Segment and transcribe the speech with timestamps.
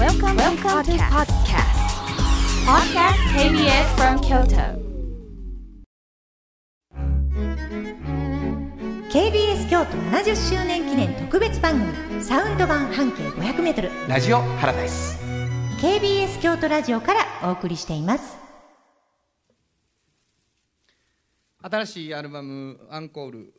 [0.00, 1.76] Welcome, Welcome to podcast.
[2.64, 4.80] Podcast KBS from Kyoto.
[9.12, 15.18] KBS 京都70周年記念特別番組サウンド版半径 500m ラジオハラダイス
[15.82, 18.38] KBS 京都ラジオからお送りしています
[21.60, 23.52] 新しいアルバム「アンコール」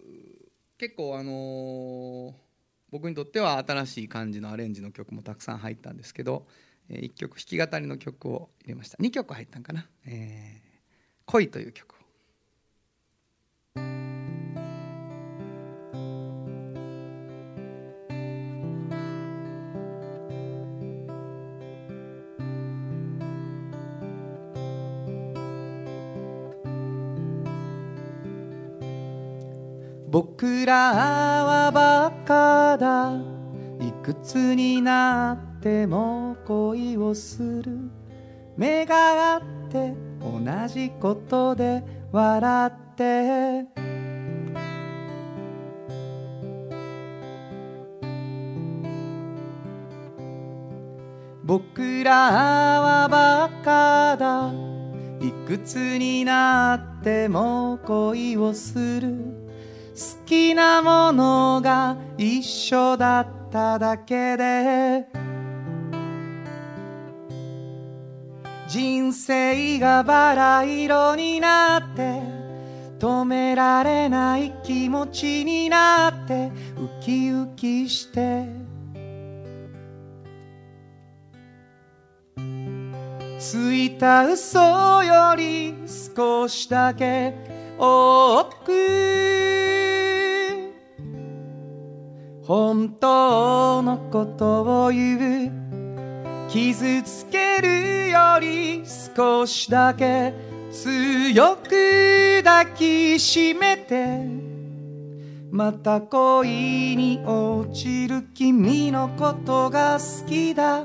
[0.80, 2.51] 結構あのー
[2.92, 6.46] 僕にとっては新しい感じのアレンジの曲もたくさん入ったんですけど、
[6.90, 8.98] え1曲弾き語りの曲を入れました。
[8.98, 10.72] 2曲入ったんかな「えー
[11.26, 12.02] 恋」という曲を。
[30.12, 33.14] 僕らはバカだ。
[33.80, 37.78] いくつになっても恋をする。
[38.58, 41.82] 目が合って同じことで
[42.12, 43.66] 笑って。
[51.46, 52.12] 僕ら
[52.82, 54.52] はバカだ。
[55.26, 59.41] いくつになっても恋をする。
[60.32, 65.06] きなものが一緒だっただけで
[68.66, 72.22] 人生がバラ色になって
[72.98, 78.48] 止められない気持ちになってウキウキして。
[83.38, 84.60] ついた嘘
[85.04, 85.74] より
[86.16, 87.34] 少しだけ
[87.78, 89.81] 多く
[92.44, 95.52] 本当のことを言う。
[96.50, 98.84] 傷つけるより
[99.16, 100.34] 少しだけ
[100.72, 104.26] 強く抱きしめて。
[105.52, 110.84] また恋に落ちる君のことが好きだ。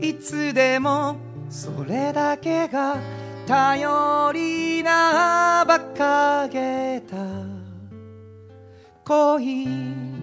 [0.00, 1.16] いつでも
[1.50, 2.96] それだけが
[3.46, 7.16] 頼りな馬鹿げた
[9.04, 10.13] 恋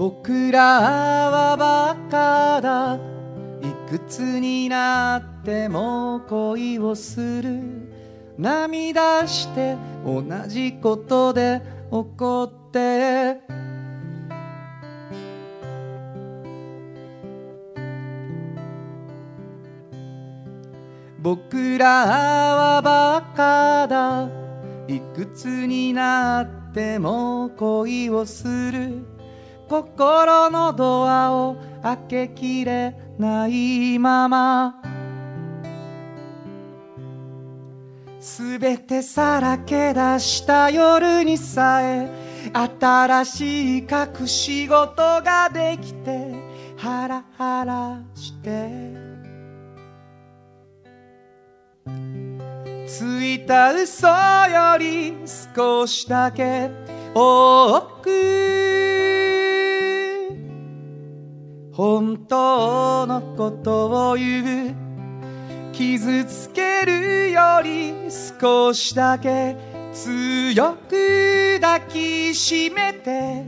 [0.00, 2.98] 僕らはバカだ。
[3.60, 7.60] いくつになっても恋をする。
[8.38, 13.42] 涙して同じことで怒って。
[21.20, 24.30] 僕らはバカだ。
[24.88, 29.19] いくつになっても恋をする。
[29.70, 34.82] 心のドアを開けきれないまま。
[38.18, 42.08] すべてさらけ出した夜にさえ
[42.52, 46.34] 新しい隠し事ができて
[46.76, 48.70] ハラハラして。
[52.88, 55.14] ついた嘘より
[55.54, 56.68] 少しだけ
[57.14, 58.89] 多く
[61.80, 64.74] 本当のことを言う。
[65.72, 67.94] 傷つけるより
[68.38, 69.56] 少しだけ
[69.94, 73.46] 強く抱きしめて。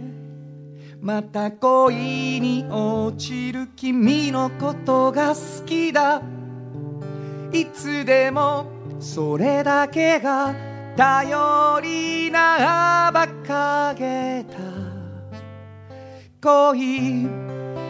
[1.03, 6.23] また恋に落ちる君のことが好きだ。
[7.53, 8.65] いつでも
[8.99, 10.55] それだけが
[10.97, 14.57] 頼りな馬鹿げた。
[16.41, 17.42] 恋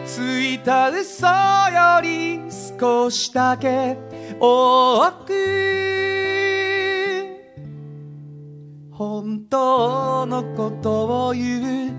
[0.05, 2.41] ついた嘘より
[2.79, 3.97] 少しだけ
[4.39, 5.63] 多く
[8.91, 11.93] 本当のことを言う。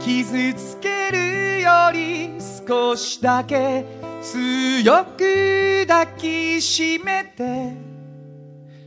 [0.00, 2.30] 傷つけるより
[2.66, 3.84] 少しだけ
[4.20, 7.72] 強く抱きしめて。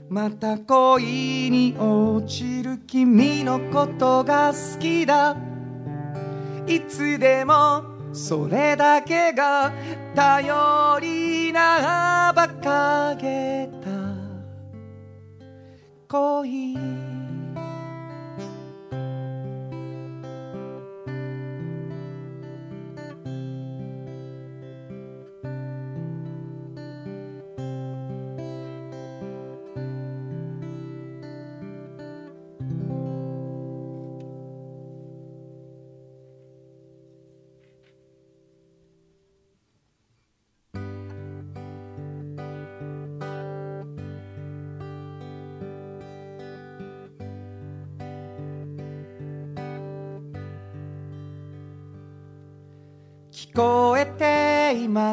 [0.10, 5.38] また恋に落ちる君のことが好きだ。
[6.68, 9.74] いつでもそれだけが
[10.16, 13.90] 頼りな馬鹿げた
[16.08, 17.05] 恋。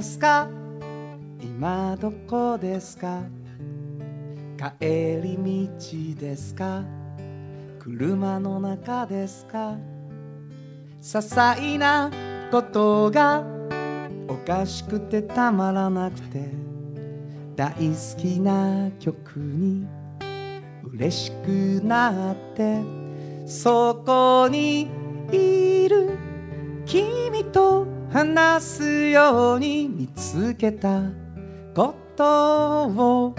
[0.03, 0.49] ますか？
[1.41, 3.23] 今どこですか？
[4.81, 5.39] 帰り
[6.17, 6.83] 道ですか？
[7.79, 9.77] 車の中ですか？
[11.01, 12.11] 些細な
[12.51, 13.45] ことが
[14.27, 16.51] おかしくてたまらなくて
[17.55, 19.87] 大好きな曲に
[20.95, 22.83] 嬉しくなって
[23.47, 24.91] そこに
[25.31, 26.19] いる
[26.87, 31.01] 君と話すように見つけた
[31.75, 33.35] ことを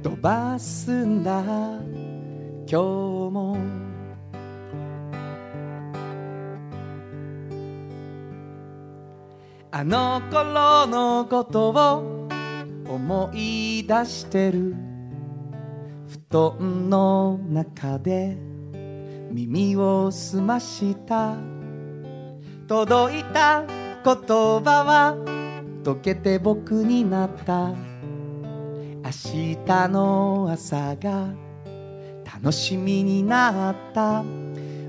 [0.00, 1.42] 飛ばすんだ。
[1.42, 3.58] 今日も。
[9.72, 12.28] あの頃のことを
[12.88, 14.76] 思い出してる。
[16.30, 18.36] 布団の中で。
[19.32, 21.36] 耳を澄ました。
[22.68, 23.64] 届いた
[24.04, 25.16] 言葉は
[25.84, 27.68] 溶けて僕になった。
[27.68, 31.28] 明日の朝が
[32.24, 34.24] 楽しみになった。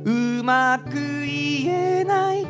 [0.04, 2.48] うまく言えない。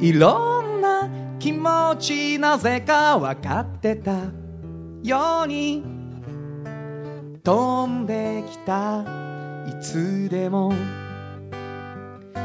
[0.00, 1.08] いろんな
[1.38, 4.12] 気持ちなぜか分かってた。
[5.02, 5.84] ように
[7.42, 9.04] 飛んできた。
[9.68, 10.72] いつでも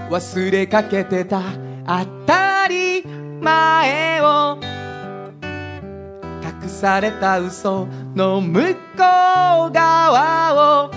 [0.10, 1.42] 忘れかけてた。
[1.88, 2.45] 当た
[3.42, 4.58] 前を
[6.64, 10.92] 隠された嘘の向こう側を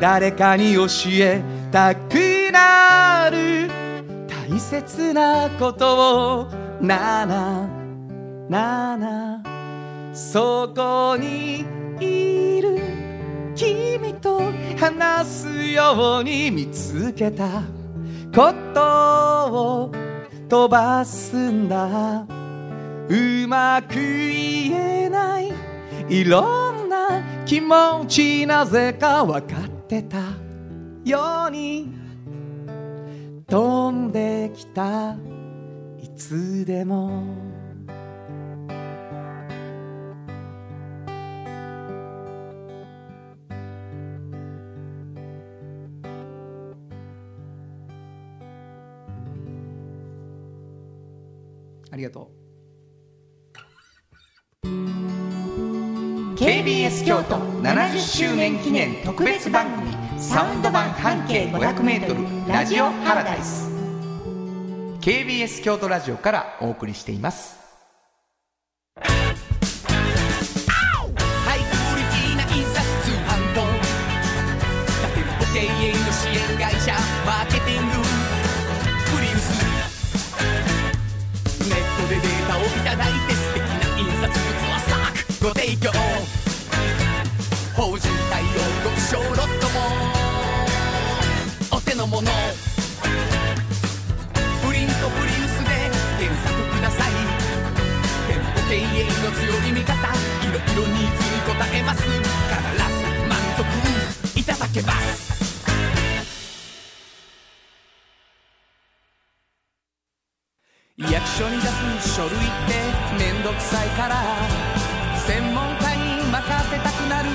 [0.00, 3.70] 誰かに教えたくなる
[4.26, 6.46] 大切なことを
[6.80, 7.68] なな
[8.48, 9.42] なな
[10.12, 11.64] そこに
[12.00, 12.80] いる
[13.54, 14.42] 君と
[14.78, 17.62] 話すように見つけた
[18.34, 20.11] ことを
[20.52, 22.26] 飛ばすんだ。
[23.08, 25.50] うまく言えない。
[26.10, 30.18] いろんな気持ちなぜか分かってた。
[31.06, 31.94] ように。
[33.46, 35.16] 飛んできた。
[36.02, 37.51] いつでも。
[51.92, 52.30] ありがと
[54.64, 54.66] う。
[56.34, 63.70] KBS 京都70周年記念特別番組サウンド版半径 500m ラジオハラダイス。
[65.02, 67.61] KBS 京都ラジオからお送りしています
[85.42, 85.90] ご提供
[87.74, 88.46] 法人対応
[88.84, 89.80] 極小ロットも
[91.76, 92.28] お手の物プ
[94.72, 97.10] リントプリウスで検索ください
[98.28, 105.02] 店舗経営の強い味方いろいろニーズに応えます必ず満足いただけます
[110.98, 112.38] 役所に出す書類って
[113.18, 114.91] めんどくさいから
[115.32, 117.30] 専門家に任せたくなる。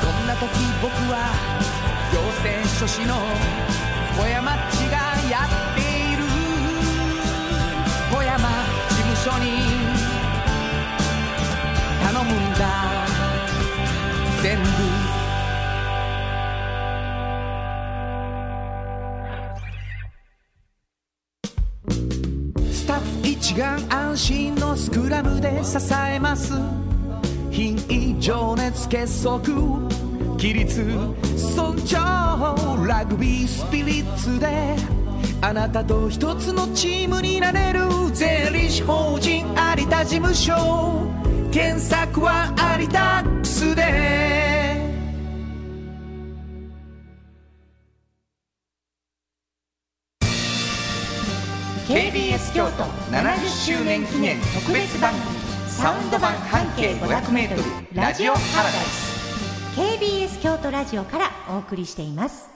[0.00, 0.46] そんな時
[0.80, 1.34] 僕は
[2.12, 3.16] 行政書士の
[4.16, 5.09] 小山っちが
[23.50, 26.52] 一丸安心のスクラムで支えます。
[27.50, 29.40] 品位情熱結束。
[30.38, 30.84] 規律
[31.36, 31.96] 尊重
[32.86, 34.76] ラグビースピリッツで。
[35.40, 37.80] あなたと一つのチームになれる
[38.12, 40.54] 税理士法人有田事務所。
[41.50, 43.44] 検索は有田ック
[52.52, 55.24] 京都70周年記念特別番組
[55.68, 59.78] サウンド版半径 500m ラジオハラダイス。
[59.78, 62.50] KBS 京都ラジオからお送りしています。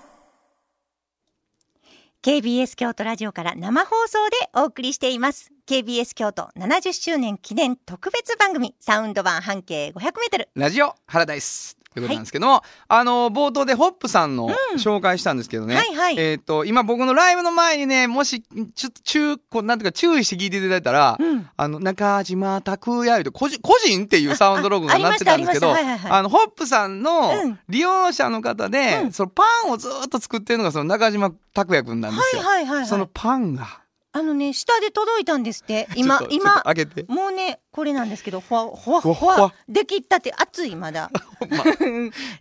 [2.24, 5.52] KBS 京都ラジオから生放送でお送りしています。
[5.68, 12.02] KBS 京都70周年記念特別番組サウンド版半径 500m ラジオハラダイスとい。
[12.02, 16.18] うことなんですけども、あの冒頭でホップさんの紹介したんですけどね、はいはい。
[16.18, 21.48] えっ、と今僕のライブの前にねもしちょっと注こうなんていうか注意して聞いていただいたら、うん。
[21.56, 27.58] あの中島拓也と個人個人っていうサウンドロゴがあなってたんですけどあのホップさんのうん。
[27.68, 29.12] 利用者の方で、うん。
[29.12, 32.42] そのパンをずっと作ってるのがその中島拓也くんなんですよ。
[32.42, 32.86] はいはいはいはい。
[32.86, 33.83] そのパンが
[34.16, 35.88] あのね下で届いたんですって。
[35.96, 36.62] 今今。
[37.08, 41.10] もうねこれなんですけどほわほわほわできったって熱いまだ。
[41.50, 41.64] まあ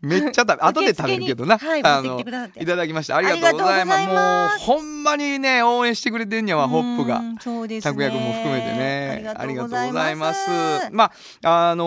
[0.03, 1.83] めっちゃ食べ 後で食べるけどな、はいい
[2.65, 4.07] ただきましたありがとうございます。
[4.07, 7.17] もうほんまにね応援してくれてんやわホップが。
[7.17, 7.91] うんそうですね。
[7.91, 9.33] 拓也君も含めてね。
[9.35, 10.47] ありがとうございます。
[10.91, 11.11] ま
[11.43, 11.85] ああの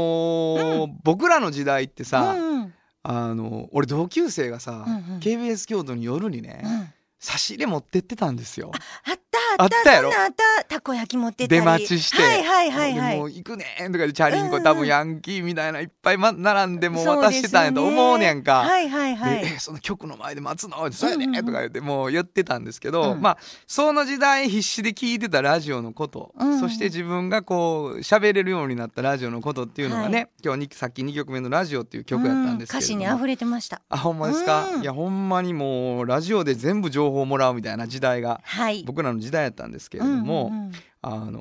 [0.88, 2.74] ー僕らの時代ってさ、うんうん。
[3.04, 5.20] あの俺同級生がさ、うんうん。
[5.20, 8.70] KBS 京都に夜にね、うん差し入れ持ってってたんですよ。
[8.74, 9.76] あったあった。
[9.78, 10.08] あったやろ？
[10.10, 10.64] あった。
[10.64, 13.14] たこ焼き持って出待ちして、はいはいはいはい。
[13.14, 14.62] でもう行くねんとかでチャリンコ、うんうん。
[14.62, 18.60] 多分ヤンキーみたいないっぱい、ま、並んでもう渡してたんやと思うねんか。
[18.60, 19.40] はいはいはい。
[19.40, 20.92] でえその局の前で待つの？
[20.92, 21.46] そうやねうんうんうん。
[21.46, 23.20] とか言ってもう言ってたんですけど、うん。
[23.22, 26.50] まあその時代必死で聞いてたラジオのこと、うん。
[26.50, 33.04] うんそして自分がこう喋れるようになったラジオのことっていうのがね、は今日にさっき2曲目の「ラジオ」っていう曲やったんですけれども、うん。
[33.04, 33.82] 歌詞に溢れてました。
[33.90, 34.82] あほんまですか、うん。
[34.82, 38.84] いやほんまにもうラジオで全部情報をもらうみたいな時代がはい。
[38.84, 40.72] 僕らの時代やったんですけれども、うんうんうん。
[41.02, 41.40] あの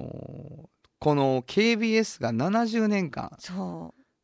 [0.63, 0.65] ー
[0.97, 3.37] この KBS が70年間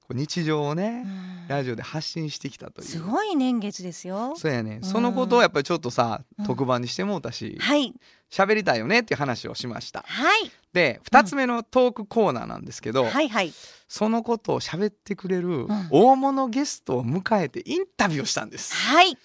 [0.09, 1.47] 日常をう、ねう、ん。
[1.47, 2.87] ラジオで発信してきたという。
[2.87, 4.33] すごい年月ですよ。
[4.35, 4.83] そうやね、ん。
[4.83, 6.45] そのことをやっぱりちょっとさ、うん。
[6.45, 7.93] 特番にしてもうたしはい。
[8.31, 10.03] 喋りたいよねっていう話をしました。
[10.07, 10.51] はい。
[10.73, 13.53] で2つ目のトークコーナーなんですけど、はいはい。
[13.87, 15.67] そのことを喋ってくれるん。
[15.91, 19.17] 大物ゲストを迎えてインタビューをしたんです、はい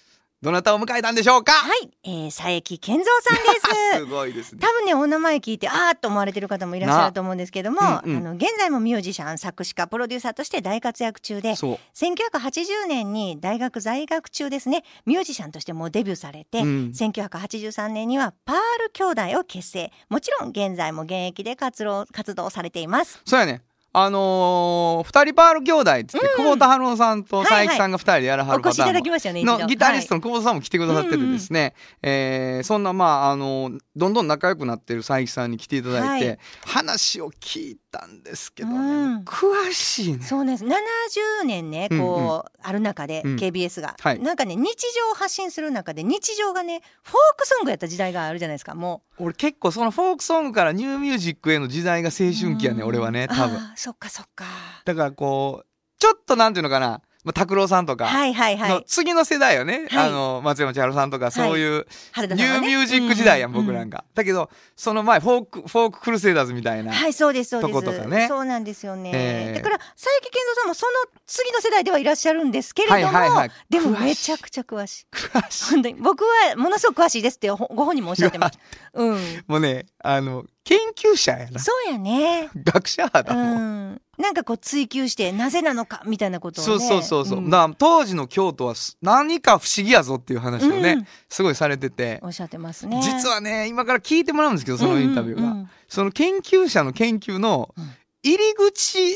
[0.47, 3.99] どなたを迎えたんでしょうか、はい、えー、佐伯健三さんです。
[3.99, 4.61] すごいですね。
[4.61, 8.17] 多分ねお名前聞いてあーっと思われてる方もいらっしゃると思うんですけども、なうんうん。
[8.19, 11.79] あの現在もミュージシャン作詞家プロデューサーとして大活躍中でそう。
[11.97, 16.93] 1980年に大学在学中ですねミュージシャンとしてもうデビューされて、うん。
[16.95, 19.91] 1983年にはパール兄弟を結成。
[20.09, 23.21] もちろん現在も現役で活動活動されています。
[23.25, 23.63] そうやね
[23.99, 29.59] あのー、二人パール兄弟っつって、久保田春夫さんと佐伯さんが二人でやらはおるパターンも越しいただきましたよね一度。
[29.59, 30.21] のギタリストはい。
[30.21, 31.73] の久保田さんも来てくださっててですね、
[32.03, 36.39] えーそんなまああのどんどん仲良くなってる佐伯さんに来ていただいて、はい。
[36.67, 38.81] 話を聞いたんですけどね、う
[39.19, 39.25] ん。
[39.25, 40.23] 詳しいね。
[40.23, 43.37] そうです70年ねこう、ある中でうん。
[43.37, 44.21] KBS が、はい。
[44.21, 53.59] なんかね日常を発信する中で日常がねフォークソングやった時代があるじゃないですかも俺結構そのフォークソングからニューミュージックへの時代が思春期やね、うん俺はね多分。
[53.75, 54.45] そっかそっか。
[54.85, 55.67] だからこう
[55.99, 58.07] ちょっとなんていうのかなまあ拓郎さんとか。
[58.07, 58.71] はいはいはい。
[58.71, 60.09] の次の世代よね、はい。
[60.09, 64.05] あの松山千春さんとかそういう、ニューミュージック時代やん、う僕なんか。
[64.15, 66.93] だけど、その前、フォーク、フォーククルセイダーズみたいな。
[66.93, 67.73] はいそうですそうです。
[67.73, 68.29] とことかね。
[68.29, 70.93] そうなんですよね、えーだからサエキけんぞうさんもその
[71.27, 73.51] 次の世代ではいらっしゃるんですけれども、はいはいはい。
[73.69, 75.07] でもめちゃくちゃ詳しい。
[75.13, 75.71] 詳しい。
[75.73, 78.59] 本当に僕はものすごく詳しいですってほご本人もおっしゃってます
[78.95, 79.45] うん。
[79.49, 81.61] もうね、あの、研究者やな。
[81.61, 83.93] そうやね学者だうもん。
[83.93, 87.41] んなんかこう追求してなぜなのかみたいなことをねそうそうそうそう。
[87.41, 92.19] んだから当時の京都はす何か不思議やぞっていう話をね、うんすごいされてて。
[92.23, 95.43] おっしゃってますね実はね、今から聞いてもらうんですけど、そのインタビューが。
[95.43, 97.91] うんうんうんその研究者の研究のうん
[98.27, 99.15] 入り口に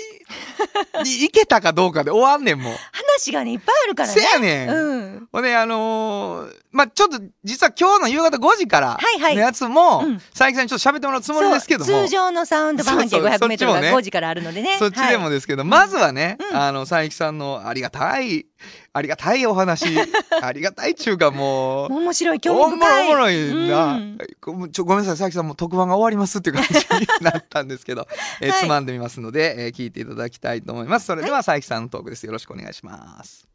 [1.23, 2.75] 行けたかどうかで終わんねん、もう。
[2.93, 4.15] 話がねいっぱいあるからね。
[4.15, 4.69] せやねん。
[4.71, 5.29] うん。
[5.33, 9.35] ほんで、あのーまあちょっと、実は今日の夕方5時からはいはい。
[9.35, 10.19] のやつも、うん。
[10.19, 11.87] 佐伯さんにちょっと喋ってもらうつもりですけども。
[11.87, 13.97] 通常のサウンド版半径そうそう500メートルがそっちもね。
[13.99, 14.77] 5時からあるのでね。
[14.79, 16.57] そっちでもはいですけど、まずはね、うん。
[16.57, 18.47] あの、佐伯さんのありがたい、
[18.93, 19.87] ありがたいお話、
[20.43, 23.07] ありがたいっちゅうかもう、面白い興おもろ味深い。
[23.07, 24.19] おもろいな、うん。
[24.41, 25.13] ごちょごめんなさい。
[25.13, 28.07] 佐伯さんもう特番が終わりますっていう感じになったんですけど、
[28.41, 31.07] えーはいつまんでみますので、えー聞いていただきたいと思います。
[31.07, 32.27] それでは佐伯さんのトークです。
[32.27, 33.47] よろしくお願いします。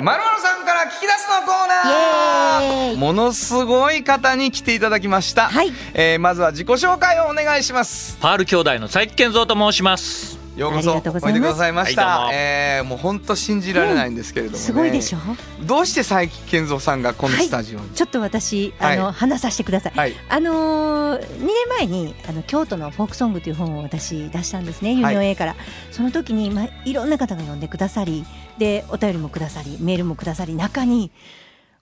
[0.00, 2.96] まるまるさんから聞き出すのコーナー。
[2.96, 5.72] ものすごい方に来ていただきました、はい。
[5.92, 8.16] えーまずは自己紹介をお願いします。
[8.20, 10.37] パール兄弟のサエキけんぞうと申します。
[10.58, 15.18] ようこそありがとうごおいでざいますくださいました、はいえーもう本当信じられないんですけれどもね、すごいでしょ？
[15.64, 19.12] どうしてサエキけんぞうさんがこのスタジオに、ちょっと私あの、はい。
[19.12, 19.92] 話させてください。
[19.94, 20.14] はい。
[20.28, 21.48] あのー、2年
[21.78, 25.56] 前にあの京都のフォークソングという本を私出したんですねユニオン A から、
[25.90, 28.24] その時に、まあ、いろんな方が読んでくださり
[28.58, 31.10] でお便りもくださりメールもくださり中に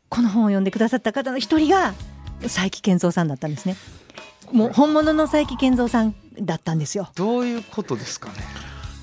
[0.09, 1.95] この本を読んでくださった方の一人が
[2.43, 3.77] 佐伯健三さんだったんですね。
[4.53, 7.11] もう本物の佐伯健三さんだったんですよ。
[7.15, 8.35] どういうことですかね？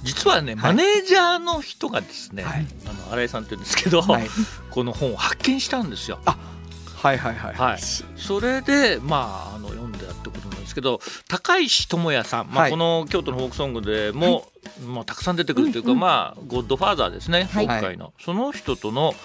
[0.04, 2.68] 実はね、マネージャーの人がですね、はい。
[2.86, 4.28] あの新井さんって言うんですけど、はい。
[4.70, 6.20] この本を発見したんですよ。
[6.26, 7.80] はいはいはいはい。
[8.18, 12.72] それでまああの読んでやってことなんですけど、高石智也さん、まあ、はい。
[12.72, 14.50] この京都のフォークソングでも
[14.86, 16.00] もうたくさん出てくるというか、うんうん。
[16.02, 17.66] まあゴッドファーザーですねはい。
[17.66, 19.16] 今回の、その人との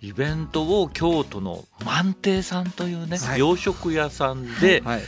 [0.00, 3.40] イベントを京都の万亭さんというね、はい。
[3.40, 5.02] 洋食屋さんではい。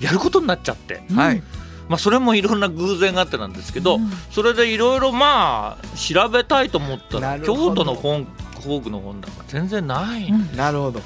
[0.00, 1.42] やることになっちゃって、はい
[1.88, 4.10] まあ、それもいろんな偶然があってなんですけど、うん。
[4.30, 8.26] それでいろいろまあ調べたいと思ったら京都の本
[8.62, 10.98] フォークの本なんか全然ないんですなるほど。
[11.00, 11.04] ね、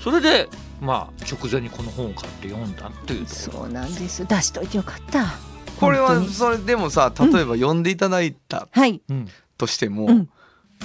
[0.00, 0.48] それで
[0.80, 4.26] まあ直前にこの本を買って読んだっていうそうなんです。
[4.26, 5.34] 出しといてよかった。
[5.78, 10.28] これはそれでもさ例えば読んでいただいたはいうんとしても、うん。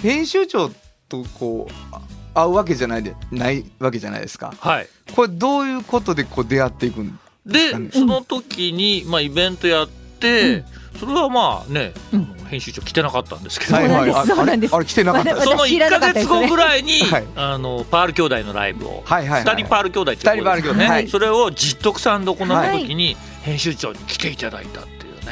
[0.02, 0.70] 編集長
[1.08, 2.02] とこうあ
[2.34, 4.54] 会うわけじゃないでないわけじゃないですか。
[4.60, 4.88] はい。
[5.16, 7.92] これどういうことでこう出会っていくんで、うん。
[7.92, 9.88] その時に、まあ、イベントやっ
[10.20, 10.64] て、
[11.00, 12.36] それはまあね、うん。
[12.48, 14.76] 編集長来てなかったんですけど、そうなんですあそうなんです。
[14.76, 15.42] あれ来てなかった。
[15.42, 17.24] その1私知らなかか月後ぐらいに、はい。
[17.36, 19.56] あのパール兄弟のライブを、はいはいはい。
[19.56, 21.08] 二人パール兄弟っていうところです二人パール兄弟はい。
[21.10, 25.24] それを実徳さんで行った時に、編集長に来ていただいたっていうね。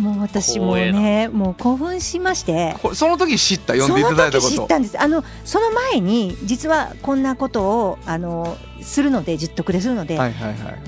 [0.00, 2.74] もう私もねもう興奮しまして。
[2.94, 4.50] その時知った読んでいただいたこと？
[4.50, 5.00] その時知ったんです。
[5.00, 10.78] あのその前に実はこんなことをあのするので実得でするので、はいはいはい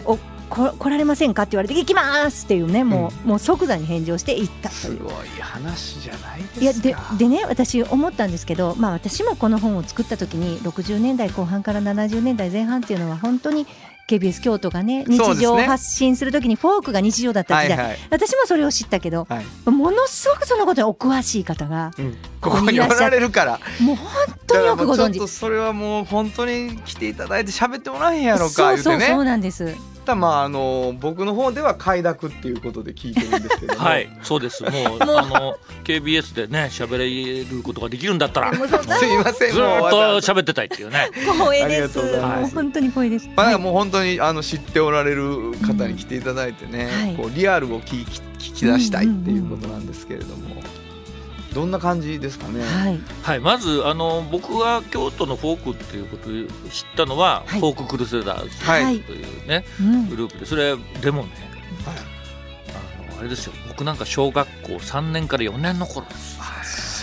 [0.49, 4.71] こ来られませんかって言われて行きますっていうねもう,、もう即座に返事をして行った。
[4.71, 6.61] すごい話じゃないですか。
[6.61, 13.67] いやででね私思ったんですけど、まあ、私もこの本を作った時に60年代後半から70年代前半っていうのは本当に
[14.09, 17.99] KBS 京都がね日常を発信する時にフォークが日常だった時代、はいはい。
[18.11, 19.71] 私もそれを知ったけどはい。
[19.71, 22.17] ものすごくそのことにお詳しい方がうん。
[22.41, 23.61] ここにおられるから。
[23.81, 24.09] もう本
[24.47, 25.29] 当によくご存知。
[25.29, 29.75] それはもう本当に来ていただいて喋ってもらえへんやろかそうそうそうなんです
[30.07, 33.81] ただまああの僕の方では快諾っていうことで聞いてるんですけども。
[33.81, 34.63] はいそうです。
[34.63, 38.57] もうあの KBS でね喋れることができるんだったらす
[39.05, 41.11] いませんもうと喋ってたいっていうね。
[41.13, 42.41] 光栄ありがですとうございます。
[42.41, 47.17] もう本当に光栄です、まあ、もう本当にあの知っておられる方に来ていただいてね、はい。
[47.17, 50.63] こうリアルを聞き聞き出したいっていうことなんですけれども、
[51.57, 52.63] どんな感じですかね？
[52.63, 53.01] はい。
[53.23, 56.33] はい、まずあの僕が京都のフォークっていうことを
[56.71, 57.61] 知ったのは、はい。
[57.61, 59.23] フォーククルセダーズはいとい。
[59.23, 60.09] うね、うん。
[60.11, 61.31] グループでそれでもね
[61.87, 63.55] あのあれですよ。
[63.69, 66.37] 僕なんか小学校3年から4年の頃です。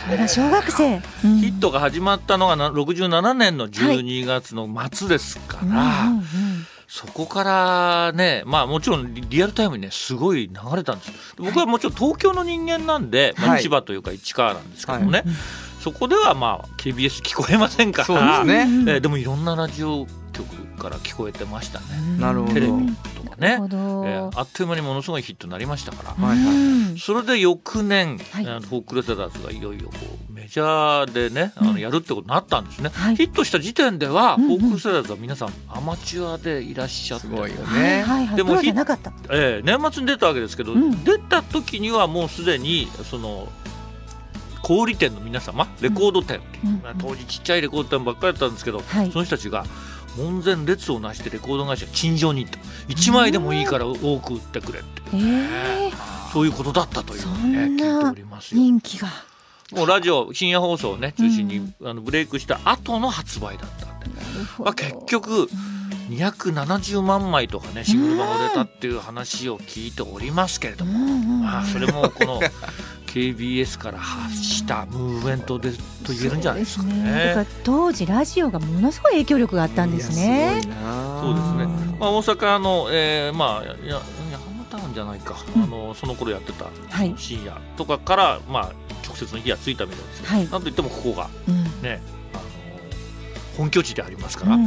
[0.08, 1.38] まだ小学生、うん。
[1.39, 6.12] ヒットが始まったのがな67年の12月の末ですから、
[6.94, 11.12] そこからねまあもちろんリリアルタイムにねすごい流れたんです。
[11.38, 15.28] 僕はもちろん東京の人間なんで、まあはい千葉というか市川なんですけどもね、はい。
[15.82, 18.06] そこではまあ KBS 聞こえませんから。
[18.06, 18.62] そうですね。
[18.82, 21.86] うんえーでもいろんなラジオ局から聞こえてましたね、
[22.20, 22.54] なるほど。
[22.54, 22.96] テレビ
[23.36, 23.58] ね。
[23.60, 26.98] えーあっという間にものすごいヒットになりましたから、はいはいうん。
[26.98, 28.48] それで翌年、はい。
[28.48, 29.96] あのフォークルセダーズがいよいよこ
[30.30, 33.15] うメジャーでねあのやるってことになったんですね、はい。
[33.15, 34.60] ヒットした時点では、うんうん。
[34.60, 37.28] フォークルセダーズは皆さんアマチュアでいらっしゃって。
[37.28, 38.04] すごいよはいね。
[38.04, 38.36] はいはい。
[38.36, 39.12] でもプロじゃなかった。
[39.30, 41.04] えー年末に出たわけですけど、うん。
[41.04, 43.48] 出た時にはもうすでにその
[44.62, 46.82] 小売店の皆様レコード店、うん。
[46.84, 49.12] まあ当時ちっちゃいレコード店ばっかりだったんですけど、はい。
[49.12, 49.65] その人たちが
[50.17, 52.60] 門前列をなしてレコード会社に陳情に行った。
[52.89, 55.91] 1枚でもいいから多く売ってくれって、えー、
[56.32, 58.62] そういうことだったというのをね聞いてなおりますよ。
[58.62, 59.08] 人気が。
[59.71, 64.06] もうラジオ深夜放送をね中心に、うんあのブレイクした後の発売だったんで、
[64.60, 65.49] まあ、結局
[66.10, 70.99] 270万枚とかねシングル版が売れたっていう話を聞いておりますけれども、
[71.43, 72.39] まあそれもこの
[73.13, 77.26] KBS から発したムーブメントでと言えるんじゃないですかね。
[77.28, 80.62] だから当時ラジオがものすごい影響力があったんですね。
[80.63, 84.02] すそうですねうんまあ、大阪の、えーまあ、や
[84.76, 87.13] タウンじゃないか、うんあのその頃やってたはい。
[87.15, 88.71] 深夜とかから、まあ、
[89.06, 90.21] 直接の火がついたみたいです。
[90.23, 90.49] けど、はい。
[90.49, 91.63] なんといってもここがうん。
[91.84, 92.02] ね
[92.34, 92.43] あの
[93.58, 94.63] 本拠地でありますから、で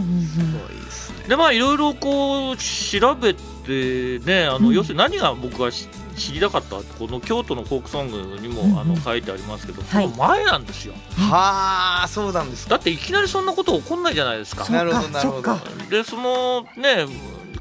[0.90, 1.28] すね。
[1.28, 4.74] でまあいろいろこう調べてねあの、うん。
[4.74, 8.78] 要するに何が僕がし知りたかったこの京都のフォークソングにも、うんうん。
[8.78, 10.04] あの書いてありますけど、はい。
[10.04, 10.94] その前なんですよ。
[11.16, 12.70] はあ、そうなんですか。
[12.70, 14.68] だっていきなりそんなこと起こんないじゃないですか。
[14.70, 15.56] なるほどかなるほど。
[15.90, 17.06] でそのね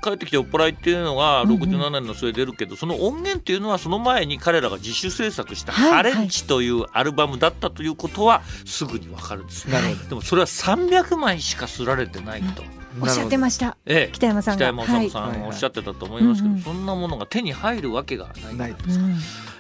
[0.02, 9.66] 帰ってきて酔っ払いっていうのがうんうん67年の末出るけど、その音源っていうのはその前に彼らが自主制作した「はいハレンチ」というアルバムだったということはすぐにわかるんです。
[9.66, 10.10] よなるほど。
[10.10, 12.64] でもそれは300枚しか刷られてないと、
[13.02, 13.78] おっしゃってました。
[13.86, 14.10] ええ。
[14.12, 18.72] 北山さん北が山治さんおっしゃってたと思いますけど、そんなものが手に入るわけがないない。
[18.72, 18.78] うん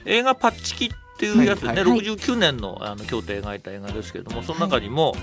[0.08, 1.90] 映画「パッチキ」っていうやつでね、はい。
[1.90, 2.00] はい。
[2.00, 5.16] 69年のあの京都を描いた映画ですけれどもその中にも、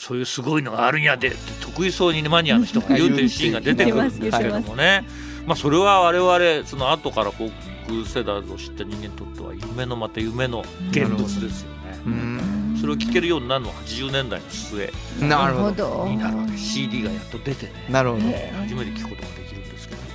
[0.00, 5.04] そういうすごいのがあるんやでって得意そうにねマニアの人が言うというシーンが出てくるんですけどもね、
[5.46, 11.70] まあ、それは我々その後からフォークセダーズを知った人間にとっては夢のまた夢の現物ですよ
[12.06, 12.69] ね。
[12.80, 12.82] うん。
[12.82, 16.04] それを聴けるようになるのは80年代の末なるほど。
[16.04, 16.08] ど。
[16.08, 16.56] になるわけ。
[16.56, 17.72] CD がやっと出てね。
[17.88, 18.22] なるほど。
[18.26, 20.10] え初めて聴くことができるんですけどね。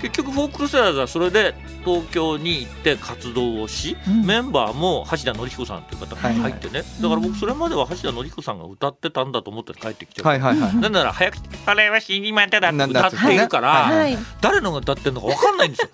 [0.00, 4.24] 結局フォークセダーズはそれで東京に行って活動をし、うん。
[4.24, 13.98] メンバーも橋田紀彦さんという方が入ってね、だから僕それまでは橋田紀彦さんが歌ってたんだと思って帰ってきちゃう、はいはいはいなんなら早く「あれは死にまっただ」ってなんだ歌っているから、はい。
[13.98, 14.18] はい。
[14.40, 15.88] 誰のが歌ってるのか分かんないんですよ。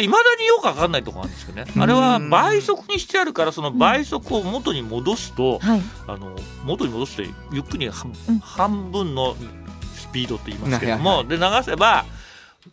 [0.00, 5.80] いまだによく分かんないところなんですけどねあれは倍速にしてあるからその倍速を元に戻すと、はい。
[6.06, 8.38] あの元に戻すとゆっくり半,、うん。
[8.40, 9.34] 半分の
[9.94, 12.04] スピードって言いますけども、はいはで流せば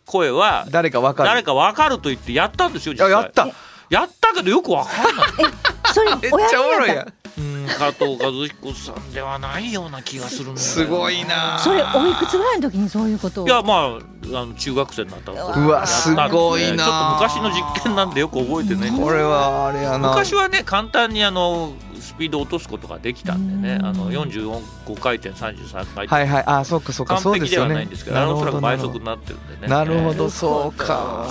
[0.04, 1.28] 声は誰かわかる。
[1.28, 3.14] 誰か分かると言ってやったんですよ実際。
[3.14, 3.48] あやった。
[3.88, 5.26] やったけどよく分かんない。
[5.94, 10.60] それ めっちゃおもろいやんうん加藤和彦さんではないような気がするんだよな。
[10.60, 11.58] すごいな。
[11.58, 13.46] それおいくつぐらいの時にそういうことを？
[13.46, 16.84] いやまああの中学生になった頃うわすごいな。
[16.84, 20.08] ちょっと昔の実験なんでよく覚えてねこれはあれやな。
[20.08, 23.78] 昔はね簡単にあのスピードを落とすことができたんでね。
[23.82, 26.44] あの45回転33回転、はいはい。
[26.46, 27.20] あそっかそっか。
[27.20, 27.74] 完璧ではそうですよね。
[27.74, 29.68] ないんですけどあのおそらく倍速になってるんでね。
[29.68, 31.26] なるほどえーそうか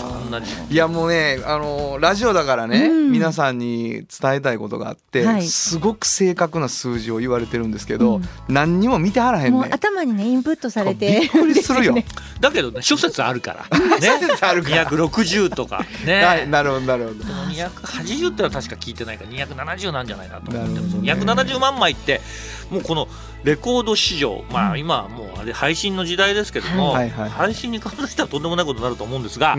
[0.70, 3.12] いやもうねあのラジオだからね、うん。
[3.12, 5.44] 皆さんに伝えたいことがあって、はい。
[5.44, 8.24] すごく正確な数字を言われてるんですけど、うん。
[8.48, 11.96] 何にも見てはらへんもうねん頭にねインプットされてびっくりするよ。
[12.40, 13.80] だけどね 諸説あるから。
[14.00, 14.86] ね諸説あるから。
[14.86, 15.86] 260とか。
[16.06, 17.24] ね、はい、なるほどなるほど。
[17.24, 20.92] 280ってのは確か聞いてないから270なんじゃないかと思ってるん。
[20.92, 22.22] ですよ、なるほどね270万枚って
[22.70, 23.08] もうこの
[23.44, 29.56] レコード市場まあ今はもうあれ配信の時代ですけども、配信に関してはとんでもないことになると思うんですが、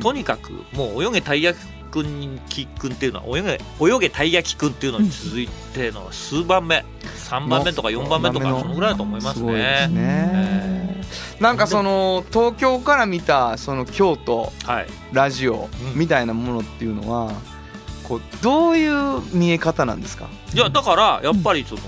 [0.00, 6.84] とにかくもう泳げたい焼きくんきくんっていうのは泳げ泳げたい焼きくんっていうのに続いての数番目
[7.28, 9.88] 3番目とか4番目とかそのぐらいだと思いますね。
[9.88, 11.02] ね。
[11.40, 15.98] なんかその東京から見たその京都はい、ラジオうん。
[15.98, 17.32] みたいなものっていうのは、
[18.08, 20.28] こうどういう見え方なんですか？
[20.54, 21.80] いやだからやっぱりその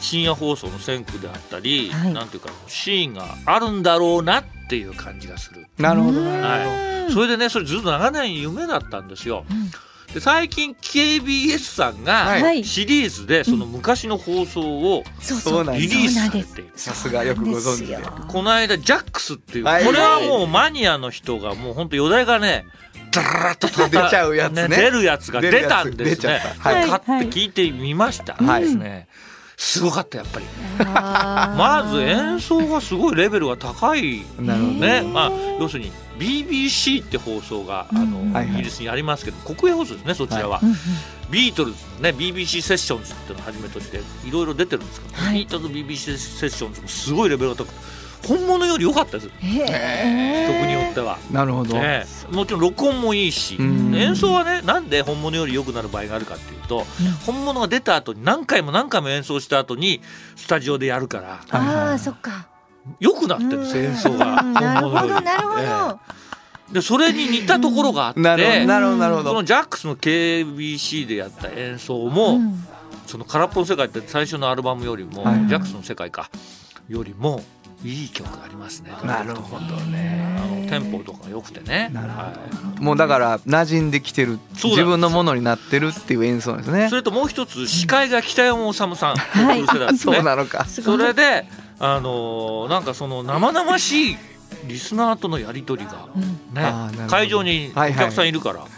[0.00, 5.66] 深夜放送の選区であったり、はいなんていうかシーンがあるんだろうなっていう感じがする。
[5.78, 6.76] なるほどうんなるほど。
[7.06, 9.44] うんそれでねそれずっと長年夢だったんですよ。
[9.50, 9.70] うん
[10.14, 12.62] で最近 KBS さんがはい。
[12.62, 15.64] シリーズでその昔の放送をそうそう。
[15.64, 16.64] なんですリリースされて。
[16.76, 17.98] さすがよくご存知で。
[18.28, 19.84] この間ジャックスっていう、はい。
[19.84, 22.64] これはもうマニアの人がもう本当よだれがね
[23.10, 24.68] ダララッと出ちゃうやつね。
[24.68, 26.70] 出るやつが出たんです出ちゃねった。
[26.70, 26.88] はい。
[26.88, 28.62] 買って聞いてみました、はい。
[28.62, 29.08] ですね
[29.56, 30.46] すごかったやっぱり。
[30.78, 34.22] まず演奏がすごいレベルが高い。
[34.38, 38.54] なるほどね、まあ、要するに BBC って放送があの、うんはいはい。
[38.54, 40.76] イギリスにありますけど国営放送ですねそちらは、うんうん。
[41.30, 45.34] ビートルズのね BBC セッションズっていうのをはじめとしていろいろ出てるんですけど、はい。
[45.38, 47.93] ビートルズ BBC セッションズもすごいレベルが高くて
[48.26, 49.28] 本物より良かったです。
[49.28, 51.18] 曲によっては。
[51.30, 51.74] なるほど。
[51.74, 53.94] ね、もちろん録音もいいしうん。
[53.94, 56.84] 演奏はねなんで本物より良くなる場合があるかっていうと、
[57.26, 60.00] 本物が出た後に何回も何回も演奏した後に
[60.36, 61.40] スタジオでやるから。
[61.50, 62.48] ああそっか。
[63.00, 64.40] 良くなってるんですよ演奏が。
[64.42, 64.52] うん。
[64.52, 65.64] なるほどなるほど、え
[66.70, 66.74] え。
[66.74, 69.28] でそれに似たところがあって、なるほどなるほどなるほど。
[69.30, 72.66] そのジャックスの KBC でやった演奏も、うん。
[73.06, 75.46] その空っぽの世界って最初のアルバムよりも、はい。
[75.46, 76.30] ジャックスの世界か
[76.88, 77.42] よりも
[77.84, 78.90] いい曲がありますね。
[79.04, 80.36] なるほどあね。
[80.64, 81.90] のテンポとかが良くてね。
[81.92, 82.32] なるほどは
[82.78, 86.96] いもうだから馴染んできてる自分のものになってるっていう演奏ですねそ。
[86.96, 89.64] れともう一つ司会が北山治さん、はい
[89.96, 90.22] そうね。
[90.22, 90.64] なのか。
[90.64, 91.46] それで
[91.78, 94.16] あのーなんかその生々しい
[94.66, 96.22] リスナーとのやり取りがうん
[96.54, 98.73] ね会場にお客さんいるから、え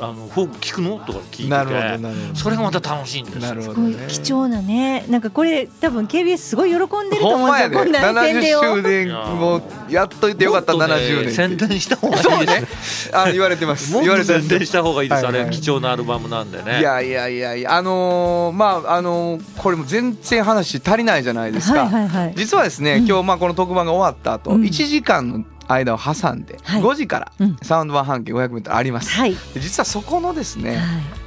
[0.00, 0.98] あのフォーク聞くの？
[1.00, 2.38] とか聞いて。
[2.38, 3.40] それがまた楽しいんですよ。
[3.40, 4.06] なるほすごいどね。
[4.08, 5.04] 貴重なね。
[5.08, 6.78] なんかこれ多分 KBS すごい喜ん
[7.10, 8.62] でると思うんですよこんな宣伝を。
[8.62, 13.18] 70周年もやっといてよかったもっとね70年宣伝した方がいいそうですね。
[13.18, 13.92] あ言われてます。
[13.92, 14.48] もっと言われてます。
[14.48, 15.42] 宣伝した方がいいです、はいはい。
[15.42, 16.80] あれ貴重なアルバムなんでね。
[16.80, 17.74] いやいやいやいや。
[17.76, 22.34] あのーまああのーこれも全然話足りないじゃないですか、はいはいはい。
[22.36, 23.06] 実はですね、うん。
[23.06, 24.62] 今日まあこの特番が終わった後、うん。
[24.62, 26.82] 1時間の間を挟んで、はい。
[26.82, 27.56] 5時からうん。
[27.62, 29.34] サウンド版半径 500m あります、はい。
[29.54, 30.80] で実はそこのですね、はい。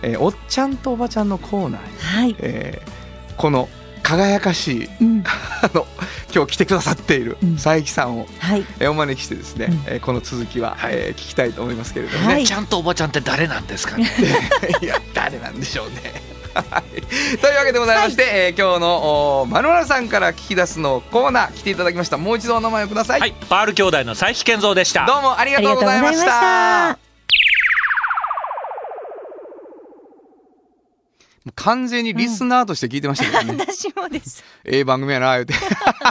[0.04, 2.36] えーおっちゃんとおばちゃんのコーナーに、はい。
[2.39, 2.91] えー
[3.38, 3.69] この
[4.04, 5.23] 輝かしいうん。
[5.62, 5.86] あの
[6.34, 7.54] 今日来てくださっているうん。
[7.56, 8.65] 佐伯さんを、はい。
[8.80, 9.82] えーお招きしてですね、うん。
[9.88, 10.93] えーこの続きは、はい。
[10.93, 12.45] えー聞きたいと思いますけれどもね、はい。
[12.45, 14.10] ちゃんとおばちゃんって誰なんですかね？
[14.82, 16.37] いや誰なんでしょうね。
[16.62, 17.38] はい。
[17.38, 22.17] というわけでございまして、えー今日のおマノラさんから聞き出すのコーナー来ていただきました。
[22.17, 23.34] もう一度お名前をください、はい。
[23.50, 25.06] パール兄弟の佐伯健三でした。
[25.06, 27.00] どうもありがとうございました。
[31.56, 33.65] 完全にリスナーとして聞いてましたけどね。
[33.70, 34.43] 私もです。
[34.65, 35.54] ええ番組やな、言うて。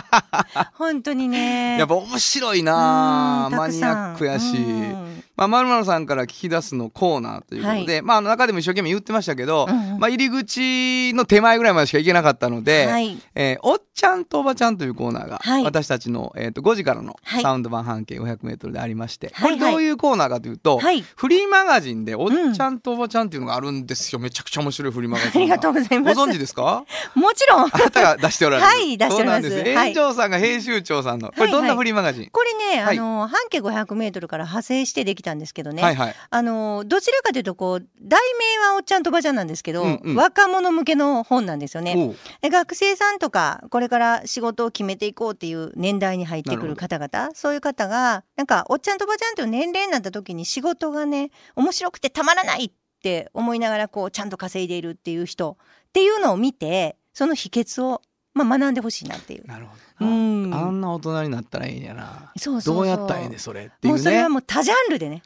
[0.75, 1.77] 本当にね。
[1.79, 3.57] やっぱ面白いなうん。
[3.57, 4.57] マニアックやし。
[4.57, 9.99] うんまあ、まるまるさんから聞き出すのコーナーということで、まあ、あの中でも一生懸命言ってましたけど、うんうん。
[9.99, 13.19] まあ、入り口の手前ぐらいまでしか行けなかったので、はい。
[13.35, 15.65] えーおっちゃんとおばちゃんというコーナーが、はい。
[15.65, 17.43] 私たちの、えー、と5時からのはい。
[17.43, 19.59] サウンド版半径 500m でありまして、はいはい。
[19.59, 21.01] これどういうコーナーかというと、はい。
[21.01, 24.19] フリーマガジンでおっちゃんとおばちゃんっていうのがあるんですよ。
[24.19, 25.39] めちゃくちゃ面白いフリーマガジンが。
[25.39, 26.15] ありがとうございます。
[26.15, 26.85] ご存知ですか？
[27.15, 27.65] もちろん。
[27.73, 28.69] あなたが出しておられる。
[28.69, 29.43] はい出しております。
[29.43, 29.77] そうなんです。
[29.77, 29.89] はい。
[29.89, 31.33] 園長さんが編集長さんの。
[31.35, 31.77] これどんなはいはい。
[31.79, 32.99] フリーマガジン、これね、はい。
[32.99, 35.83] あの半径500メートルから派生してできたんですけどね。
[35.83, 36.15] はいはい。
[36.31, 42.15] あのどちらかというとこう題名はおっちゃんとおばちゃんなんですけど、うんうん若者向けの本なんですよね。
[42.43, 52.71] 学生さんとかこれから仕事を決めていこうっていう年代に入ってくる方々そういう方がなんかおっちゃんとおばちゃんという年齢になった時に仕事がね面白くてたまらないっ
[53.03, 58.03] て思いながらこうちゃんと稼いでいるっていう人っていうのを見てその秘訣を、
[58.37, 59.47] まあ、学んでほしいなっていう。
[59.47, 60.13] なるほうどな。
[60.13, 62.33] んあんな大人になったらいいんやな。
[62.37, 63.91] そうそうそうどうやったらいいねそれっていうね。
[63.91, 65.23] もうそれはもう多ジャンルでね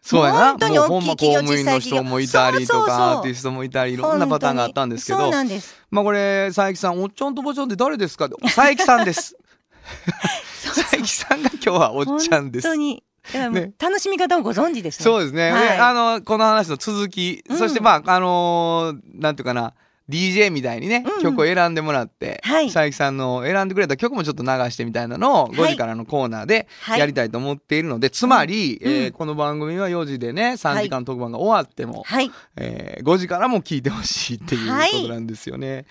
[0.00, 0.50] そうやな。
[0.50, 8.28] 本当に大きい企業公務員の人もいたりとか、アーティストもいたり、いろんなパターンがあったんですけどそう、なんですまあこれ、佐伯さん、おっちゃんとおばちゃんって誰ですか？
[8.28, 9.36] 佐伯さんです。
[10.64, 12.80] 佐伯さんが今日はおっちゃんです本当。
[12.80, 13.02] に
[13.52, 15.50] ね楽しみ方をご存知ですねそうですね。
[15.50, 19.72] はいであの、この話の続き、うんそしてまあ、あのーなんていうかな、
[20.08, 22.66] DJ みたいにね、うん曲を選んでもらって、はい。
[22.66, 27.00] 佐伯さんの選んでくれた曲もちょっと流してみたいなのを5時からのコーナーではい。
[27.00, 32.30] やりたいと思っているので、つまり、うんえーこの番組は4時でね、3時間特番が終わっても、はい。
[32.56, 34.90] えー5時からも聞いてほしいっていうはい。
[34.90, 35.86] ことなんですよね。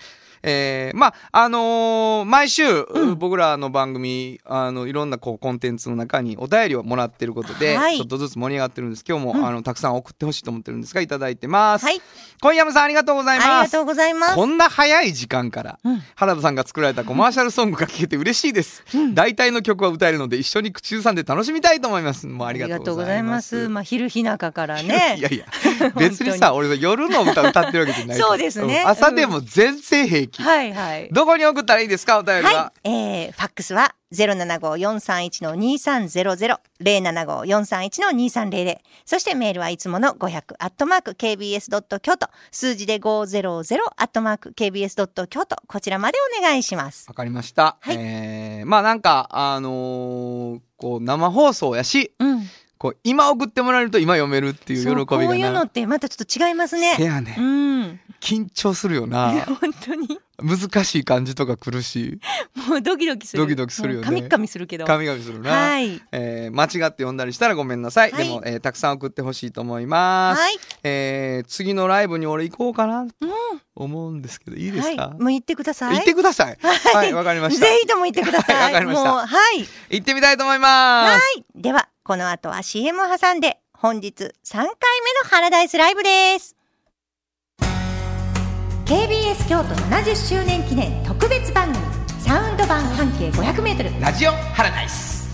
[0.46, 9.04] えーまあ、あのー毎週、うん僕らの番組、あの、いろんなこうコンテンツの中にお便りをもらってることで、はいちょっとずつ盛り上がってるんです。
[9.08, 11.84] 今日も、うんあの、たくさん送ってほしいと思ってるんですが、いただいてます。
[11.86, 12.00] はい
[12.42, 13.72] 今夜もさんありがとうございあります。
[13.72, 18.84] がとうございますこんな早い時間から、うん原田さんが作られたコマーシャルソングが聴けて嬉しいです。
[19.14, 22.26] 大体の曲は歌えるので、一緒に口ずさんで楽しみたいと思います。
[22.26, 23.68] もうありがとうございます。
[23.70, 25.46] まあ、昼日中からね いやいや、
[25.96, 30.33] 別にさ、俺夜の歌歌ってるわけじゃないそうですねん朝でも全然平気。
[30.42, 31.08] はいはい。
[31.12, 32.52] どこに送ったらいいですか、お便りは。
[32.52, 32.88] はい。
[32.88, 38.78] えー、ファックスは075-431-2300、075-431-2300。
[39.04, 47.06] そしてメールはいつもの500、アットマーク KBS ドット京都、数字で500、アットマーク KBS ドット京都、こちらまでお願いします。
[47.08, 47.76] わかりました。
[47.80, 52.42] はいえー、まあなんか、あのーこう、生放送やし、うん。
[52.76, 55.64] こう、今送ってもらえると今読めるっていう喜びがそうこういうのな。
[55.64, 56.94] ってまたちょっと違いますね。
[56.96, 58.00] せやね、うん。
[58.20, 59.32] 緊張するよな。
[59.60, 60.18] 本当に。
[60.42, 62.18] 難しい漢字とか来るし、
[62.68, 63.42] もうドキドキする。
[63.42, 64.84] ドキドキするよねカミッカミするけど。
[64.84, 65.50] 噛み噛みするな。
[65.50, 66.00] はい。
[66.12, 68.10] えー間違って読んだりしたらごめんなさい。
[68.10, 70.40] はいでも、えーたくさん送ってほしいと思います。
[70.40, 70.58] はい。
[70.82, 73.12] えー次のライブに俺行こうかなと
[73.76, 75.18] 思うんですけど、いいですか、はい。
[75.20, 75.96] もう言ってください。
[75.96, 76.58] 行ってください。
[76.60, 77.66] はい、わ、かりました。
[77.66, 78.56] ぜひとも言ってください。
[78.56, 79.66] はいわかりましたもう、はい。
[79.90, 81.12] 行ってみたいと思います。
[81.12, 81.44] はい。
[81.54, 84.68] では、この後は CM を挟んで、本日3回目
[85.22, 86.56] のハラダイスライブです。
[88.84, 91.78] KBS 京都70周年記念特別番組、
[92.20, 93.98] サウンド版半径500メートル。
[93.98, 95.26] ラジオハラダイス。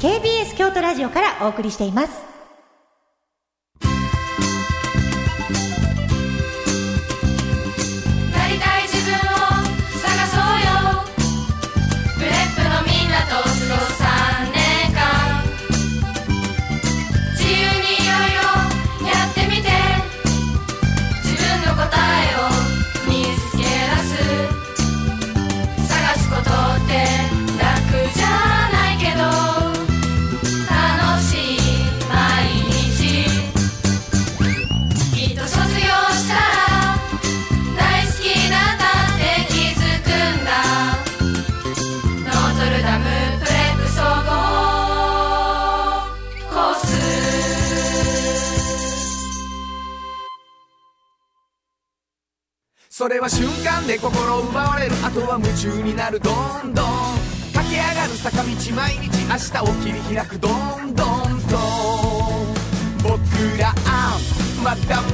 [0.00, 2.29] KBS 京都ラジオからお送りしています。
[55.60, 56.30] 中になるど
[56.64, 56.86] んどん
[57.52, 61.06] 駆け上がる坂道毎日明日を切り開くどんどん
[61.50, 61.58] と
[63.02, 63.74] 僕ら
[64.64, 65.09] まだまだ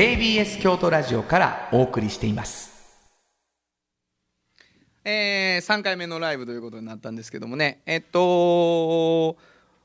[0.00, 2.70] KBS 京都ラジオからお送りしています。
[5.04, 7.82] えー、3回目のライブということになったんですけどもね。
[7.84, 9.36] えっと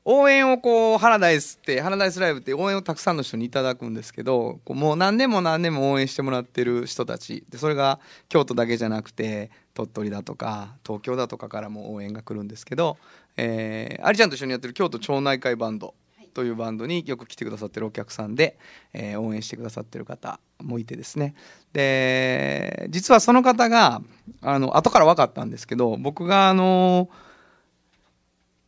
[0.06, 7.44] 応援をこうハラダイスってハラダイスライブって応援をたくさんの人にいただくんですけどもう何年も何年も応援してもらってる人たち。
[7.50, 8.00] でそれが
[8.30, 12.96] 京都だけじゃなくて鳥取だとか東京だとかからも応援が来るんですけど、
[13.36, 15.92] えー、アリちゃんと一緒にやってる京都町内会バンド。
[16.36, 18.58] というバンドによく来てくださってるお客さんで、
[18.92, 21.34] えー応援してくださってる方もいてですね
[21.72, 24.02] で実はその方が
[24.42, 27.08] あの後から分かったんですけど僕があの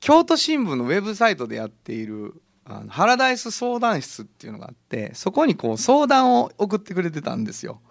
[0.00, 7.83] 京都新聞のウェブサイトでやっているあのハラダイス相談室っていうのがあってそこにこう相談を送ってくれてたんですよ。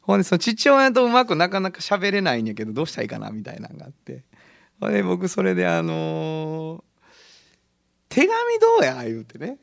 [0.00, 4.24] ほんでその父親とうまくなかなか喋れないんやけどどうしたらいいかなみたいなのがあって
[4.80, 6.87] ほんで僕それであのー
[8.08, 9.04] 手紙どうや？
[9.04, 9.58] 言うてね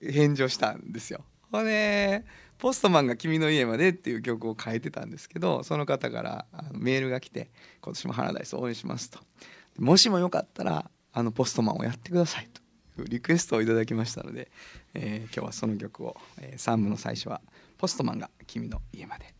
[0.00, 1.24] 返事をしたんですよ。
[1.50, 2.24] ほんで
[2.58, 9.20] ポストマンが君の家までっていう曲を書いてたんですけどその方からメールが来て「今年もハラダイス応援します」と
[9.78, 12.48] 「もしもよかったらあのポストマンをやってください」
[12.96, 14.50] というリクエストをいただきましたので、
[14.94, 17.40] えー今日はその曲を、え3部の最初は
[17.78, 19.34] 「ポストマンが君の家まで」。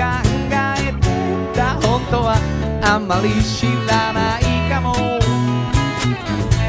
[0.00, 1.08] えて
[1.54, 2.38] た本当は
[2.82, 4.94] あんまり知らないかも。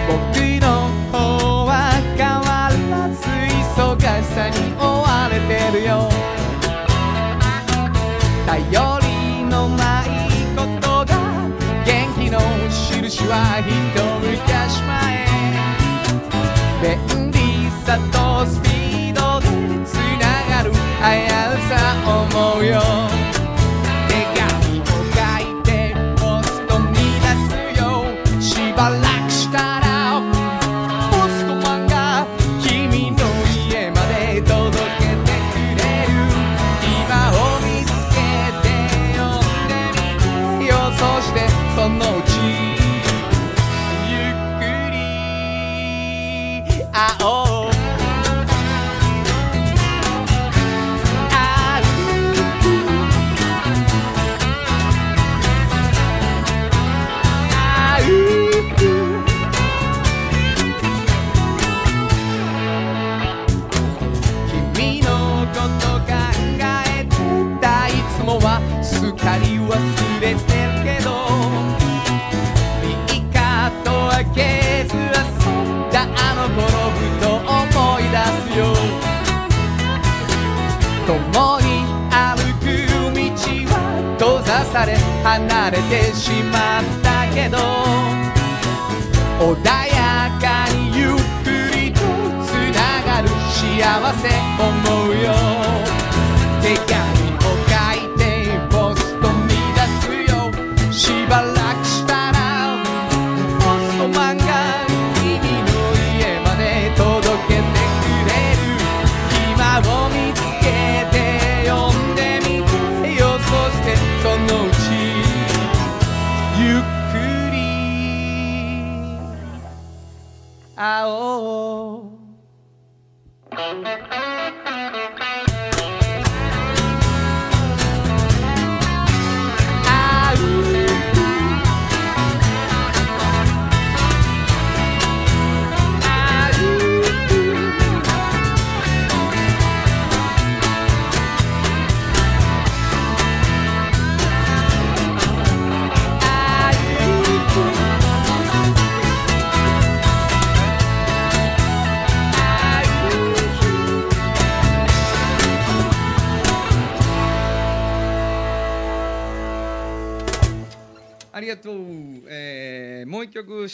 [0.08, 0.18] 僕
[0.60, 1.72] の方は
[2.18, 3.22] 変わらず
[3.78, 6.10] 忙しさに追われてるよ。
[8.48, 8.58] 頼
[9.02, 9.06] り
[9.46, 10.08] のない
[10.56, 11.14] ことが
[11.86, 12.40] 元気の
[12.70, 13.70] 印は一
[14.26, 14.90] 昔前
[16.82, 17.38] 便利
[17.86, 18.89] さとスピード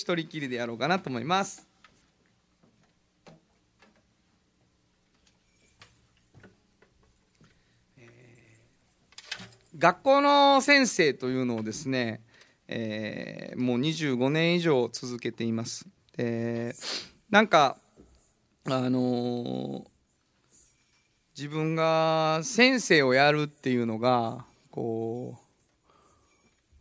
[0.06, 1.68] 一人きりでやろうかなと思います
[9.76, 12.22] 学校の先生というのをですね、
[12.68, 15.88] えーもう25年以上続けています。
[16.18, 16.76] で
[17.30, 17.78] なんか
[18.66, 19.84] あのー
[21.36, 25.42] 自分が先生をやるっていうのがこう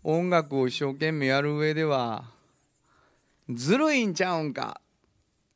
[0.04, 2.33] 音楽を一生懸命やる上では
[3.50, 4.80] ずるいんちゃうんか？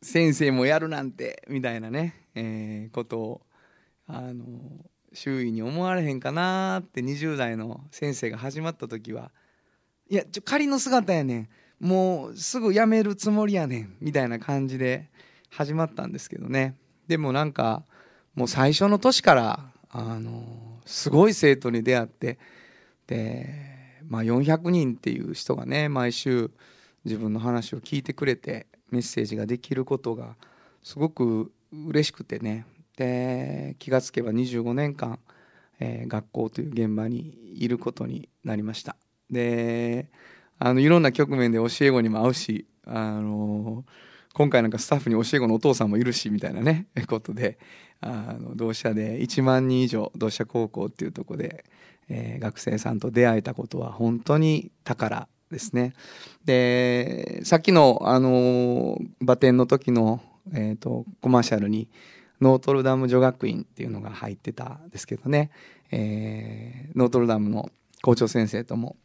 [0.02, 3.40] 先生もやるなんてみたいなね、えーことを
[4.06, 4.44] あの
[5.12, 9.30] 周囲に思われへんかなって20代の先生が始まった時は。
[10.10, 11.48] いやちょ仮の姿やねん。
[11.80, 13.96] もうすぐ辞めるつもりやねん。
[14.00, 15.08] みたいな感じで
[15.50, 16.76] 始まったんですけどね。
[17.06, 17.84] でもなんか
[18.34, 22.38] もう最初の年からあのすごい生徒に出会って
[23.06, 23.46] で、
[24.06, 26.50] まあ、400人っていう人がね毎週
[27.04, 30.36] 自分の話を聞いてくれてメッセージができることが
[30.82, 32.66] すごく嬉しくてね。
[32.96, 35.20] で気がつけば25年間、
[35.78, 38.96] えー学校という現場にいることになりました。
[39.30, 40.08] で
[40.58, 43.84] あのいろんな局面で教え子にも会うしあの
[44.34, 47.58] 今回なんかスタッフに教え子のお父さんもいるしみたいなね ことで
[48.00, 51.64] あの同志社で1万人以上同志社高校っていうとこで、
[52.08, 55.94] えー学生さんと出会えたことは本当に宝ですね。
[56.44, 60.20] でさっきの、あの馬展の時の、
[60.52, 61.88] えー、とコマーシャルに
[62.40, 65.50] ノートルダム女学院っていうのが入ってたんですけどね、
[65.90, 67.70] えーノートルダムの
[68.02, 68.96] 校長先生とも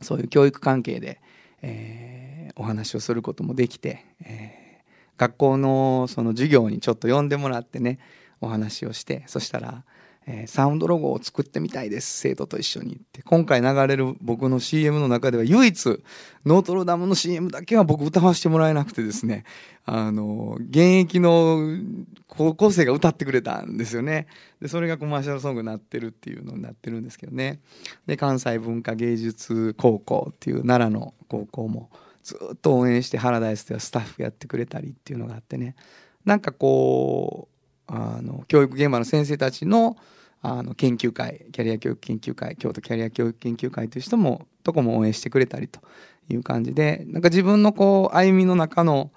[0.00, 1.20] そういう教育関係で、
[1.62, 4.68] えーお話をすることもできて、えー
[5.18, 7.98] 学校のその授業にちょっと呼んでもらってね
[8.40, 9.84] お話をしてそしたら、
[10.30, 12.96] えーサウンドロゴを作ってみたいです生徒と一緒に。
[12.96, 16.02] って今回流れる僕の CM の中では唯一
[16.44, 19.44] ノートルダムの CM だけは僕歌わせてもらえなくてですね。
[19.86, 21.78] あの現役の
[22.26, 24.26] 高校生が歌ってくれたんですよね。
[24.60, 27.60] でそれがコマーシャルソングになってるっていうのになってるんですけどね。
[28.06, 31.90] で関西文化芸術高校っていう奈良の高校も
[32.22, 35.74] ずっと応援してハラダイスではスタッフやってくれたりっていうのがあってね。
[36.26, 37.58] なんかこう
[37.90, 39.96] あの教育現場の先生たちの
[40.40, 45.80] あの研究会キャリア教育研究会京都キャリア教育研究会という人もとこも応援してくれたりと
[46.28, 49.10] いう感じでなんか自分のこう歩みの中の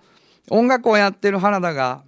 [0.49, 2.03] 音楽をやってる原田が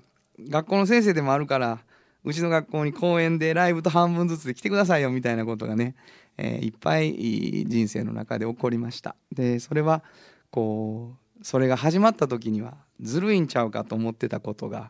[0.50, 1.80] 学校の先生でもあるから
[2.24, 5.96] うちの学校に公演でライブと半分ずつで来てくださいよみたいなことがね、
[6.38, 9.16] えーいっぱい人生の中で起こりました。
[9.32, 10.04] でそれは
[10.50, 14.90] こうそれが始まった時にはずるいんちゃうかと思ってたことが、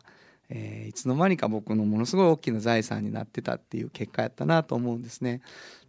[0.50, 5.40] えーいつの間にか僕のものすごい大きな財産になってたっていう結果やったなと思うんですね。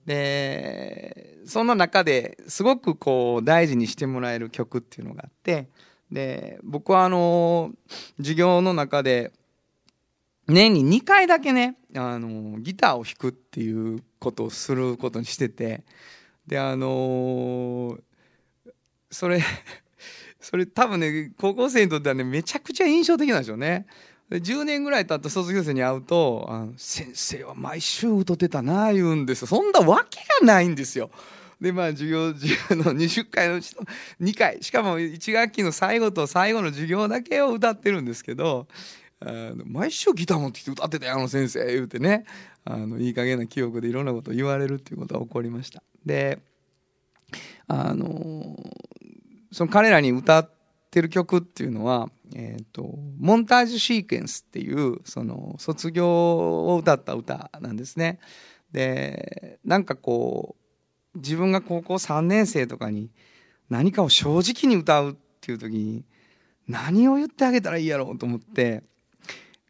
[0.05, 5.67] でそんな中ですごくこう大事にしてもらえる曲っていうのがあって
[6.11, 7.71] で僕はあの
[8.17, 9.31] 授業の中で
[10.47, 15.83] 年に2回だけねあのギターを弾くっていうことをすることにしてて
[16.45, 17.97] であの
[19.09, 19.41] それ
[20.39, 23.87] それ多分ね高校生にとってはねめちゃくちゃ印象的なんでしょうね。
[24.32, 31.11] 10年ぐらい経った卒業生に会うと「あの先生は毎週歌ってたな」言うんですそんなわけがないんですよ。
[31.61, 33.86] でまあ授業 授業の20回のうちの
[34.21, 38.67] 2回しかも1学期の最後と最後の授業だけを歌ってるんですけど
[39.19, 42.26] あの毎週ギター持ってきて歌ってたよあの先生言うてね
[42.65, 45.84] あのいい加減な記憶でいろんなことを言われるっていうことが起こりました。
[46.05, 46.39] で
[47.67, 48.57] あの
[49.51, 50.51] その彼らに歌っ
[50.91, 58.19] てる曲っていうのは、えー、とモンタージュシーケンスっていうその卒業を歌った歌なんですね。
[58.71, 60.55] でなんかこ
[61.15, 63.11] う自分が高校3年生とかに
[63.69, 66.05] 何かを正直に歌うっていう時に
[66.67, 68.84] 何を言ってあげたらいいやろうと思って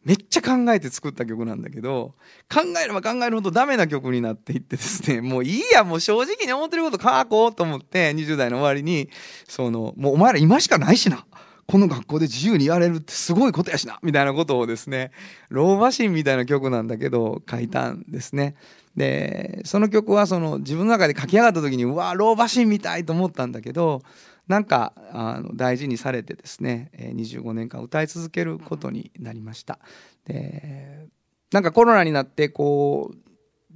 [0.06, 2.14] めっちゃ考えて作った曲なんだけど
[2.48, 9.10] 考えれば考えるほどダメな曲になっていってですね もういいやもう正直に思ってること書こうと思って20代の終わりに
[9.48, 11.26] そのもうお前ら今しかないしな
[11.66, 15.10] この学校で自由にやれるってすごいことやしなみたいなことをですね
[15.48, 18.54] 老婆心みたいな曲なんだけど書いたんですね。
[18.96, 24.02] でその曲はその自分の中で書き上がった時にうわ老婆心みたいと思ったんだけど
[24.48, 29.78] なんかあの大事にされてですね25年間歌い続けることになりました。
[30.24, 31.08] で
[31.52, 33.25] なんかコロナになってこう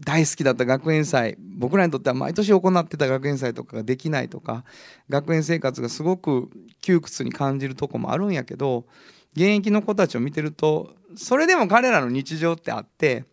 [0.04, 4.64] 大好きだった学園祭僕らにとっては毎年行ってた学園祭とかができないとか
[5.08, 8.86] 学園生活がすごく窮屈に感じるとこもあるんやけど
[9.34, 13.24] 現役の子たちを見てるとそれでも彼らの日常ってあって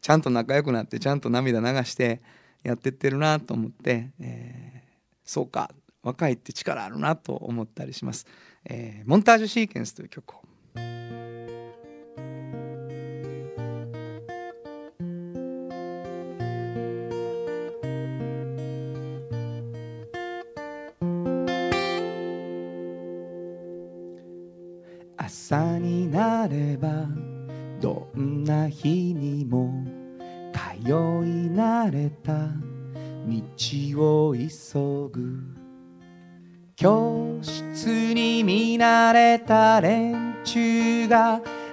[0.00, 2.20] ちゃんと仲良くなってちゃんと涙流して
[2.62, 4.78] やってってるなと思って、えー
[5.28, 5.70] そうか
[6.02, 8.26] 若いって力あるなと思ったりします。
[8.64, 10.47] えーモンタージュシーケンスという曲を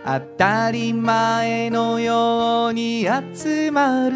[0.08, 4.16] 当たり前のように集まる。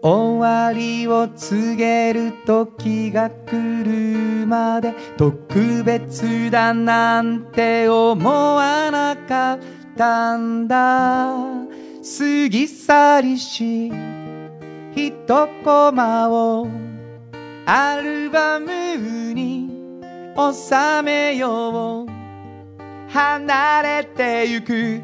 [0.00, 9.58] 終わりを告げる時が来るまで特別だなんて思わなかっ
[9.96, 11.34] たんだ。
[12.02, 13.92] 過ぎ去りし
[14.94, 15.12] 一
[15.62, 16.66] コマを
[17.66, 19.70] アルバムに
[20.36, 22.23] 収めよう。
[23.14, 25.00] 離れてゆく。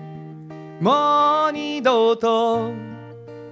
[0.80, 2.72] もう二度と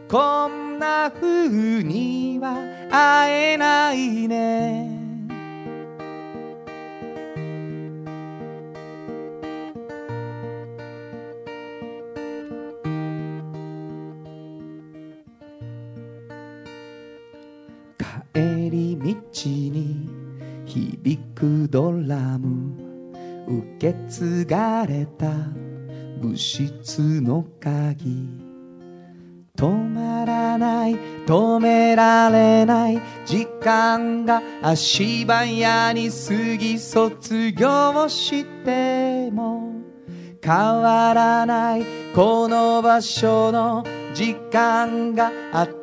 [0.09, 2.57] こんな風には
[2.91, 4.91] 会えないね。
[18.35, 19.15] 帰り道
[19.47, 20.09] に
[20.67, 22.88] 響くドラム。
[23.49, 25.31] 受け継がれた
[26.21, 28.49] 物質の鍵。
[29.57, 30.95] 止まらない
[31.27, 39.73] 止められない時間が足早に過ぎ卒業しても
[40.41, 41.85] 変わらない
[42.15, 43.85] この場所の
[44.15, 45.33] 時間が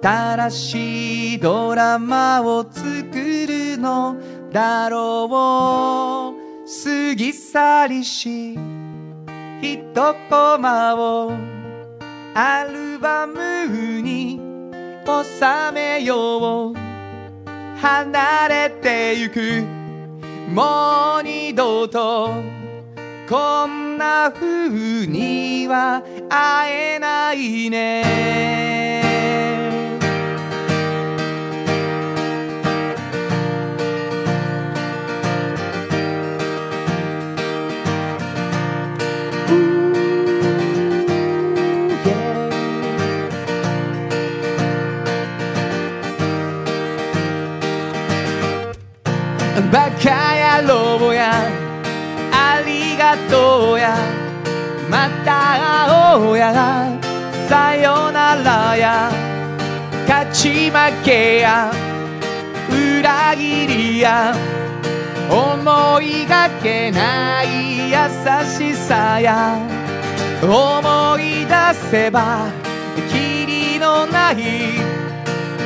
[0.01, 4.15] 新しいドラマを作るの
[4.51, 6.44] だろう。
[6.65, 8.53] 過ぎ去りし
[9.61, 9.79] 一
[10.29, 11.31] コマを
[12.33, 14.39] アルバムに
[15.05, 16.85] 収めよう。
[17.77, 19.63] 離れてゆく
[20.49, 22.29] もう二度と
[23.29, 28.74] こんな風には会えないね。
[49.71, 51.31] バカ野郎や。
[52.31, 53.95] ありがとうや。
[54.89, 56.89] また会おうや。
[57.49, 59.11] さよならや。
[60.07, 61.71] 勝ち負けや。
[62.69, 64.35] 裏切りや。
[65.29, 67.95] 思いがけない優
[68.45, 69.57] しさや。
[70.43, 72.47] 思い出せば
[73.09, 74.37] きりのない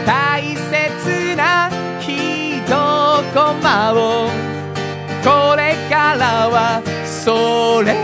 [0.06, 1.70] 大切な
[2.00, 2.39] 日。
[2.70, 2.72] 一
[3.34, 4.30] コマを？
[5.24, 7.96] これからはそれ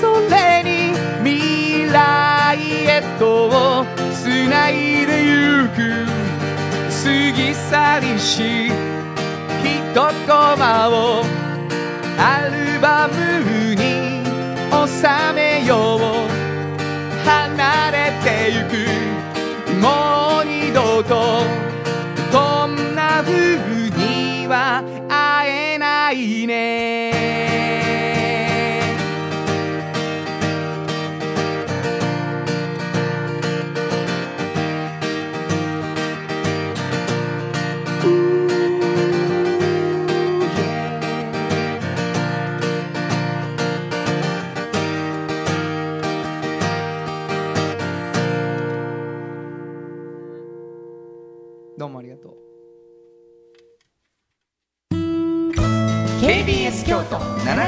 [0.00, 2.56] ぞれに未来
[2.86, 6.06] へとつないでゆく。
[6.88, 8.72] 過ぎ去りし
[9.62, 9.94] 一
[10.26, 11.22] コマを
[12.18, 14.24] アルバムに
[14.72, 16.00] 収めよう。
[17.28, 17.94] 離れ
[18.24, 18.72] てゆく。
[19.78, 21.42] もう二度と
[22.32, 23.85] こんな風に
[24.46, 27.85] は会えないね。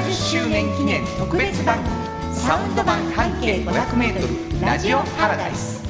[0.09, 5.85] 70周年記念特別番組サウンド版半径 500m ラジオパラダイス。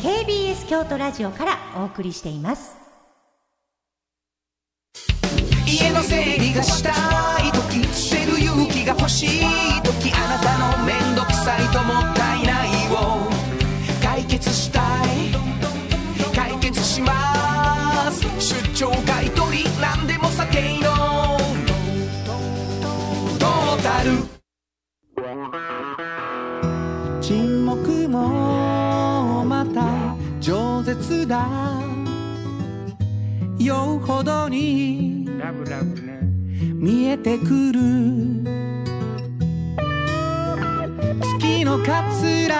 [0.00, 2.74] KBS 京都ラジオからお送りしています。
[5.66, 9.28] 家の整理がしたい時捨てる勇気が欲しい
[9.82, 12.39] 時あなたの面倒くさいともったい
[31.30, 31.48] だ。
[33.58, 35.28] 酔うほどに
[36.58, 37.80] 見えてくる。
[41.38, 42.58] 月のかつら。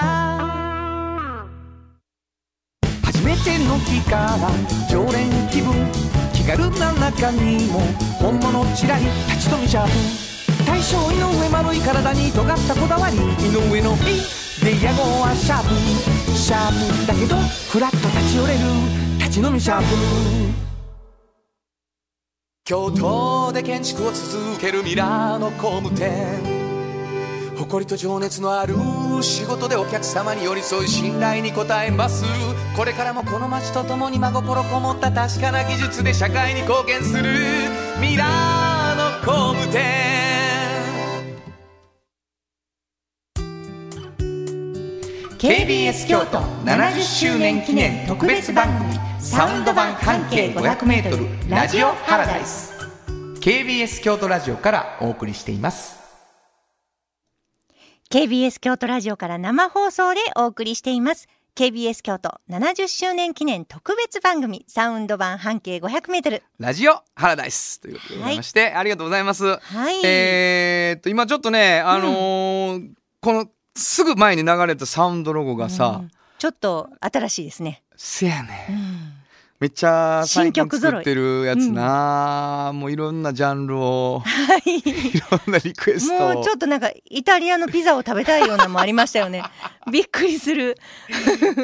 [3.02, 4.38] 初めての日から
[4.88, 5.74] 常連気分。
[6.32, 7.80] 気軽な中にも
[8.20, 9.88] 本物ちらり立ち止めちゃう
[10.66, 13.16] 大将井上丸い体に尖ったこだわり。
[13.16, 13.20] 井
[13.52, 14.20] 上の「いい」
[14.70, 16.30] でで屋号はシャープ。
[16.30, 17.34] シャープだけど
[17.70, 18.60] フラッと立ち寄れる。
[19.18, 19.86] 立ち飲みシャープ。
[22.64, 26.38] 京都で建築を続けるミラーの工務店。
[27.58, 28.76] 誇りと情熱のある
[29.22, 32.24] 仕事でお客様に寄り添い信頼に応えます。
[32.76, 37.24] これからもこの街とともに真心こもった確かな技術で社会に貢献する
[38.00, 40.09] ミラーの工務店。
[45.40, 52.74] KBS 京都70周年記念特別番組サウンド版半径 500m ラジオハラダイス
[53.40, 55.98] KBS 京都ラジオからお送りしています
[58.10, 61.26] KBS 京都ラジオから生放送でお送りしています。
[61.54, 66.42] KBS 京都70周年記念特別番組サウンド版半径500メートル。
[66.58, 69.56] ラジオハラダイスということでございまして、ありがとうございます。
[69.58, 70.04] はい。
[70.04, 73.46] えーっと、今ちょっとね、あのーこの、
[73.80, 76.10] すぐ前に流れたサウンドロゴがさ、うん
[76.40, 77.82] ちょっと新しいですね。
[77.98, 78.80] せやねうんん。
[79.60, 84.78] めっちゃ新曲作ってるやつな、もういろんなジャンルを、 はい。
[84.78, 86.34] いろんなリクエストを。
[86.34, 89.42] もうちょっとなんかイタリアのピザを食べたいようなのもありましたよね。
[89.92, 90.78] びっくりする。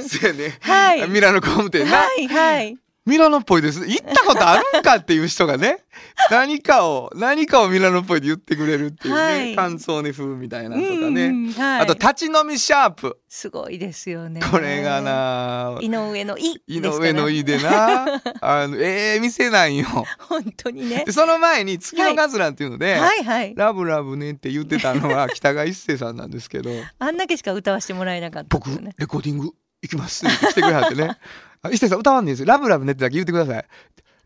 [0.07, 0.59] せやね。
[0.61, 1.97] はいミラノ工務店な。
[1.97, 2.77] はいはい。
[3.07, 3.87] ミラノっぽいです。
[3.87, 5.85] 行ったことあるんかっていう人がね、
[6.29, 11.27] 何かを、何かをミラノっぽいで言ってくれるっていうね、はい感想に風みたいなのとかうんね。
[11.27, 13.17] うんはいあと、立ち飲みシャープ。
[13.29, 14.41] すごいですよね。
[14.51, 15.01] これが。
[15.01, 17.11] な、井上の井井ですから。
[17.11, 18.07] 上の井でな、
[18.43, 19.87] あの、ええ店なんよ。
[20.19, 21.13] 本当にねで、。
[21.13, 23.55] その前に月のガズランっていうので、はいはい。
[23.57, 28.95] ラブラブねって言ってたのは北川一生さんなんですけど、 あんだけしか歌わせてもらえなかったね。
[28.99, 29.53] レコーディング
[29.83, 31.17] 行きますって来てくれはってね。
[31.63, 32.53] あ一生さん歌わんでいいんですよ。
[32.53, 33.67] ラブラブねってだけ言ってください。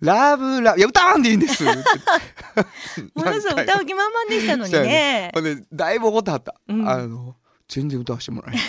[0.01, 1.83] ラブラブ、いや、歌わんでいいんです もの
[3.41, 5.41] すごい歌う気満々でしたのに そうやねほ。
[5.41, 6.55] んで、だいぶ怒ってはった。
[6.69, 7.37] うんあの、
[7.71, 8.65] 全然歌わせてもらえない。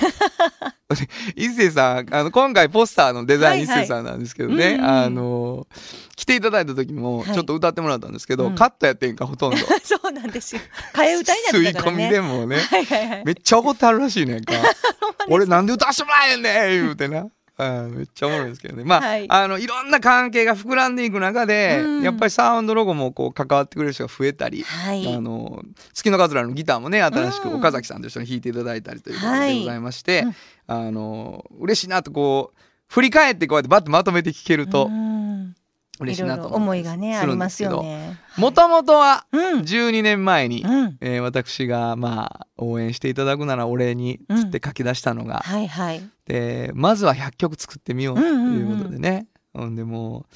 [0.89, 5.67] ほんで一星さん、あの、今回ポスターのデザイン一はいはい星さんなんですけどね、うんうんあの、
[6.15, 9.57] 来ていただいた時も、はいちょっと歌ってもらったんですけど、うんカットやってんか、ほとんど。
[9.83, 10.61] そうなんですよ。
[10.93, 12.03] 替え歌になってたからね。
[12.03, 13.23] 吸い込みでもね、はいはいはい。
[13.25, 14.53] めっちゃ怒ってはるらしいねんか。
[15.29, 17.25] 俺なんで歌わせてもらえんねん言うてな。
[17.61, 18.83] うんめっちゃおもろいですけどね。
[18.83, 30.35] まあ、はいあの、いろんな関係が膨らんでいく中で、うんやっぱりサウンドロゴもこう関わってくれる人が増えたり、はいあの、月のカズラのギターもね、新しくうん岡崎さんと一緒に弾いていただいたりということはいでございまして、うん
[30.67, 35.55] あの、嬉しいなとこう、振り返ってこうやってバッとまとめて聞けるとうん
[36.01, 38.17] 嬉しいないと思思いがね、ありますよね。
[38.37, 39.59] もともとはうん。
[39.59, 40.97] 12年前に、うん。
[40.99, 46.01] えー私がまあ応援していただくならお礼につって書き出したのが、はいはい。
[46.31, 48.59] でまずは100曲作ってみようとうんうんうん。
[48.59, 50.35] いうことでね、ほんでもう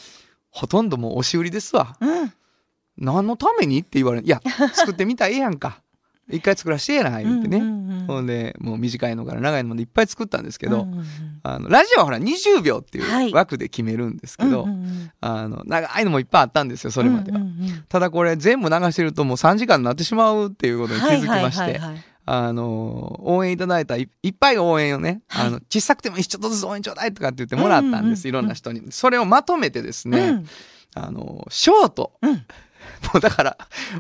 [0.50, 1.96] ほとんどもう押し売りですわ。
[2.02, 2.34] うん。
[2.98, 4.28] 何のためにって言われる。
[4.28, 4.42] いや
[4.74, 5.82] 作ってみたらええやんか。
[6.30, 8.08] 一回作らしてえな言ってね、うんうんうん。
[8.08, 11.06] ほんでもう短いのから長いのまでいっぱい作ったんですけど、うんうんうん。
[11.44, 13.30] あのラジオはほら20秒ってはい。
[13.30, 15.12] いう枠で決めるんですけど、うんうんうん。
[15.22, 21.80] あの長いのもいっぱいあったんですよそれまでは、うんうんうんただこれ全部流してるともう3時間になってしまうっていうことに気づきまして、
[22.26, 28.00] あの、応援いただいたいいっぱい応援をね、はいあの、小さくてもいいしちょっとずつ応援ちょうだいとかって言ってもらったんです。
[28.00, 28.82] うんうんうんいろんな人に。
[28.92, 30.48] それをまとめてですね、うん
[30.96, 32.14] あの、ショート。
[32.22, 32.40] うんも
[33.16, 33.58] うだから、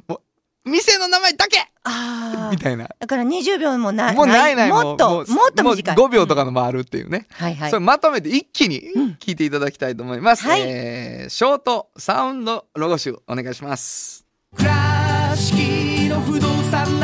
[0.08, 2.50] もう、店の名前だけああ。
[2.52, 2.90] みたいな。
[3.00, 4.16] だから20秒もない。
[4.16, 5.96] もうないないもっと、もっと短い。
[5.96, 7.28] もう5秒とかのもあるっていうね。
[7.32, 7.80] はいはいそれ。
[7.82, 10.46] まとめて一気にうん聞いていただきたいと思います。
[10.46, 14.26] はいえーショートサウンドロゴ集お願いします。
[14.58, 17.00] 倉敷の不動産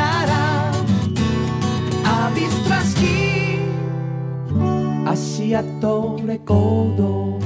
[5.52, 7.38] ー足跡レコード。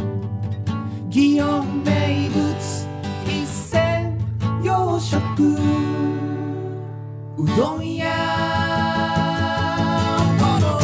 [1.10, 2.46] 祇園名物
[3.26, 4.16] 一銭
[4.62, 5.18] 洋食。
[7.38, 8.06] うどん屋。
[10.38, 10.78] ボノ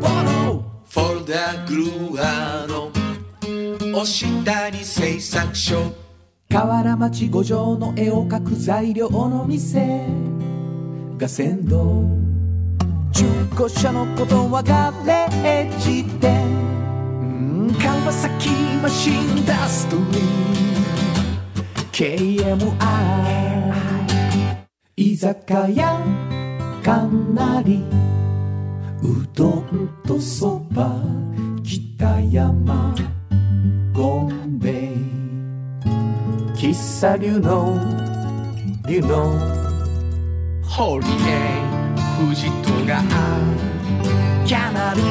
[0.00, 2.90] ボノフォルダグルーアの
[4.00, 5.92] 押谷製作所。
[6.50, 10.06] 河原町五条の絵を描く材料の店。
[11.18, 12.27] が先導
[13.18, 16.40] 中古車のことはガレージ店
[17.20, 18.48] うん川崎
[18.80, 23.74] マシンダストリー KMI
[24.94, 26.00] 居酒屋
[26.84, 27.82] かなり。
[29.02, 31.02] うどんとそば
[31.64, 32.94] 北山
[33.92, 34.98] ゴンベイ。
[36.54, 37.74] 喫茶流の
[38.86, 39.32] 流の
[40.62, 41.87] ホリデー
[42.18, 43.00] 富士とが
[44.44, 45.02] キャナル。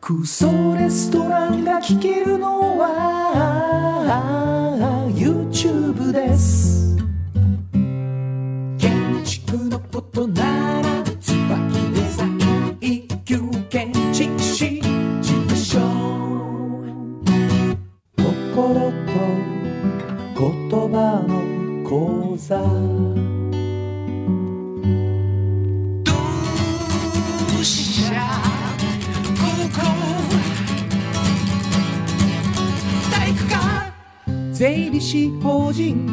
[0.00, 2.86] クソレストランが聞けるのは
[5.14, 6.96] YouTube です。
[8.78, 14.80] 建築のことなら椿デザイン一級建築士。
[14.80, 15.78] 事務所
[18.24, 19.12] 心と
[20.38, 21.32] 言葉の
[21.88, 23.25] 講座。
[34.58, 36.06] 税理士法人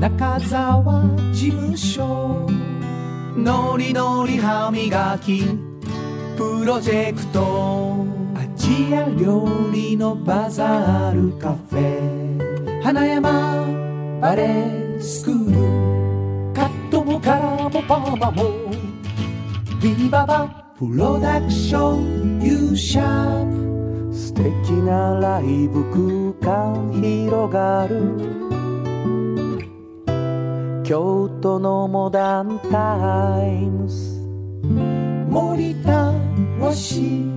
[0.00, 0.82] 中沢
[1.34, 2.48] 事務所。
[3.36, 5.44] のりのり歯磨き
[6.38, 8.06] プロジェクト。
[8.34, 12.82] アジア料理のバザールカフェ。
[12.82, 13.66] 花山
[14.22, 16.54] バレースクール。
[16.54, 18.44] カットもカラーもパーマも。
[19.82, 20.48] ビババ
[20.78, 23.73] プロダクション U シャープ。
[24.14, 24.44] 素敵
[24.84, 27.98] なライブ空間広がる
[30.84, 34.20] 京都のモダンタイムス
[35.28, 36.12] 森田
[36.60, 37.34] 和紙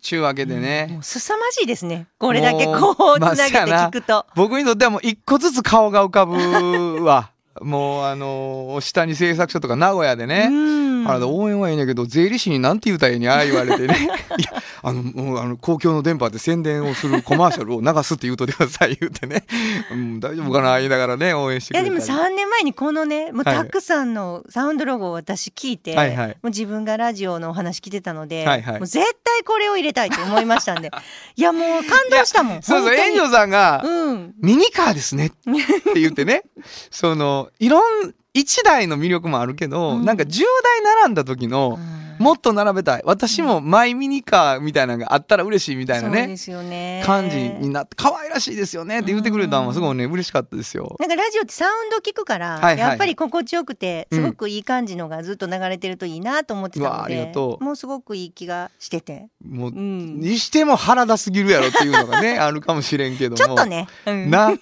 [0.00, 2.06] ちゅうわけでもねう、凄まじいですね。
[2.18, 4.26] これだけこう、つまあなげて聞くと。
[4.34, 7.30] 僕にとってはもう一個ずつ顔が浮かぶわ。
[7.60, 14.08] もうあの下に製作所とか名古屋でね、うんあの応援はいいんやけど税理士になんて言うたらええにゃあ言われてね。
[14.38, 19.44] いやあのもうあの公共の電波で宣伝をする コマーシャルを流すって言うとってください言うてね、
[19.92, 23.56] うん、大丈夫かな言いながらね応援していやでくれたりも3年前にこのねもうはい。
[23.56, 26.28] たくさんのサウンドロゴを私聞いて、はいはい。
[26.28, 28.78] もう自分がラジオのお話聞いてたので、はいはい。
[28.78, 30.90] もう絶対これを入れたいと思いましたんで。
[31.36, 33.16] いやもう感動したもんそうそう本当に。
[33.16, 34.34] 炎上さんが、うん。
[34.40, 36.44] ミニカーですねって言ってね。
[36.90, 40.04] そのいろん1台の魅力もあるけど、うん。
[40.04, 41.78] なんか10台並んだ時の、
[42.22, 43.02] もっと並べたい。
[43.04, 46.18] 私もマイミニカーみたいなのがあったら嬉しいみたいなね。
[46.20, 47.02] そうですよね。
[47.04, 50.96] 感じになって可愛らしいですよねって言ってくれたのはすごいね嬉しかったですよ。
[51.00, 52.78] なんかラジオってサウンド聞くから、はいはい。
[52.78, 57.64] やっぱり心地よくてうんすごくいい感じのがずっと流れてるといいなと思ってたうわありので、がとう。
[57.64, 63.36] もうすごくいい気がしてて、もう、うん、にしても腹立すぎるやろっていうのがねあるかもしれんけども。
[63.36, 64.30] ちょっとね、うん。
[64.30, 64.52] な。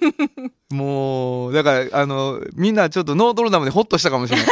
[0.71, 4.47] もうだからあのみんなちょっとノートルダムでホッとしたかもしれない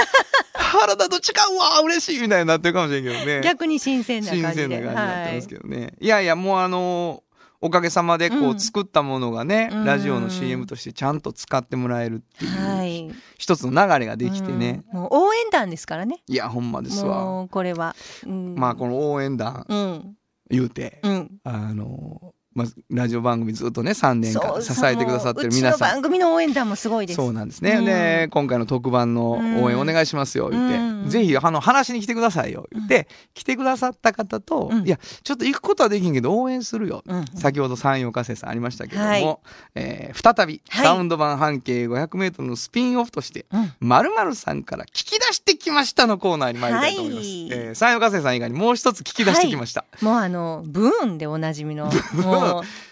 [0.79, 3.41] 腹立と違うわ嬉しいみたいになってるかもしれんけどね。
[3.43, 4.69] 逆に新鮮な新感じで。
[4.69, 7.23] 鮮な感じになってますけど、どね、い、やいやもうあの
[7.61, 8.61] おかげさまでこう、うん。
[8.61, 9.85] 作ったものがね、うん。
[9.85, 15.01] ラジオの CM としてちゃんと使ってもらえるっていう、はい、一つの流れができてね、うん。
[15.01, 16.23] もう応援団ですからね。
[16.29, 17.25] いやほんまですわ。
[17.25, 20.15] もうこれは、うん、まあこの応援団うん。
[20.51, 21.41] 言うて、うん。
[21.43, 25.91] あのまあ、ラジオ番組ずっとね3年間支えてくださってる皆さん。
[25.93, 27.17] 番組の応援団もすごいです。
[27.17, 27.85] そうなんですね、うん。
[27.85, 29.31] で今回の特番の
[29.63, 31.09] 応援お願いしますよ言って、うん。
[31.09, 34.87] ぜひあの話しに来てくださいよ言って、来てくださった方と、うん。
[34.87, 37.25] いやちょっと行くことはできんけど応援するよ、うん。
[37.37, 39.39] 先ほど山陽火星さんありましたけども、はい。
[39.77, 40.87] えー再びはい。
[40.87, 47.27] サウンド版半径 500m のスピンオフとしてうん「まるさんから聞き出してきました」のコーナーに参りたいと思います。
[47.27, 47.49] はい。
[47.53, 49.85] えー山陽火星さん以外にもう一つ聞き出してきました。
[50.01, 51.91] もうあのブーンでおなじみの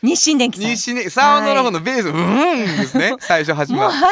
[0.03, 0.71] 日清電機さん。
[0.71, 3.85] 西ね、サウンドロゴのベース、うーんですね、最初始まる。
[3.85, 4.11] もうあれの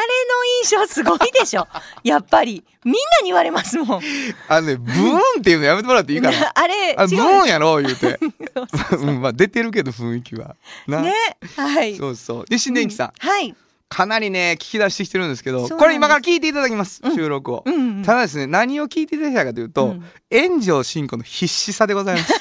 [0.63, 1.67] 印象すごいでしょ。
[2.03, 2.63] やっぱり。
[2.85, 4.01] みんなに言われますもん。
[4.47, 6.51] あのね、ブーンっていうのやめてもらっていいかな。
[6.53, 8.19] あれあ、ブーンやろ言うて。
[8.99, 10.55] うん、まあ出てるけど雰囲気は。
[10.87, 11.01] な。
[11.01, 11.13] ね
[11.57, 11.97] はい。
[11.97, 12.45] そうそう。
[12.45, 13.55] で、新電機さん、はい。
[13.89, 17.63] かなりね、聞き出してきてるんですけど、これ今から聞いていただきます、収録を。
[18.05, 20.05] ただですね、何を聞いていただきたいかというと、うん。
[20.31, 22.33] 炎上進行の必死さでございます。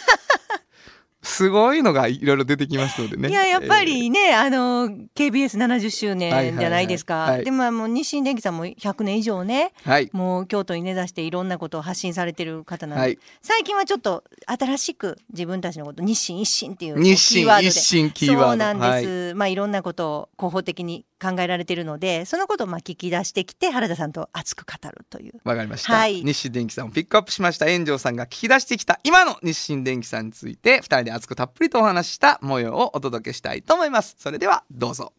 [1.24, 3.30] すごいのがいろいろ出てきますのでね。
[3.30, 7.44] いややっぱりね、あの KBS70 周年じゃないですか、はいはいはいはい。
[7.46, 10.10] でまあもう日清電機さんも100年以上ねえーはい。
[10.12, 13.18] もう京都に根ざしていろんなことを発信されてる方なんで、はい。
[13.42, 17.62] 最近はちょっと新しく自分たちのこと日清一新っていう日清キーワード。
[17.62, 18.48] で一新キーワード。
[18.48, 25.34] そうなんです、まあいろんなことを広報的に考えられてるのでそのことをまあ聞き出してきて原田さんと熱く語るという。
[25.44, 26.22] わかりました、はい。
[26.22, 27.70] 日清電機さんをピックアップしました。
[27.70, 34.16] 炎上さんが聞き出してきた今の日清電機さんについて2人で熱くたっぷりとお話しした模様をお届けしたいと思います。
[34.18, 35.12] それではどうぞ。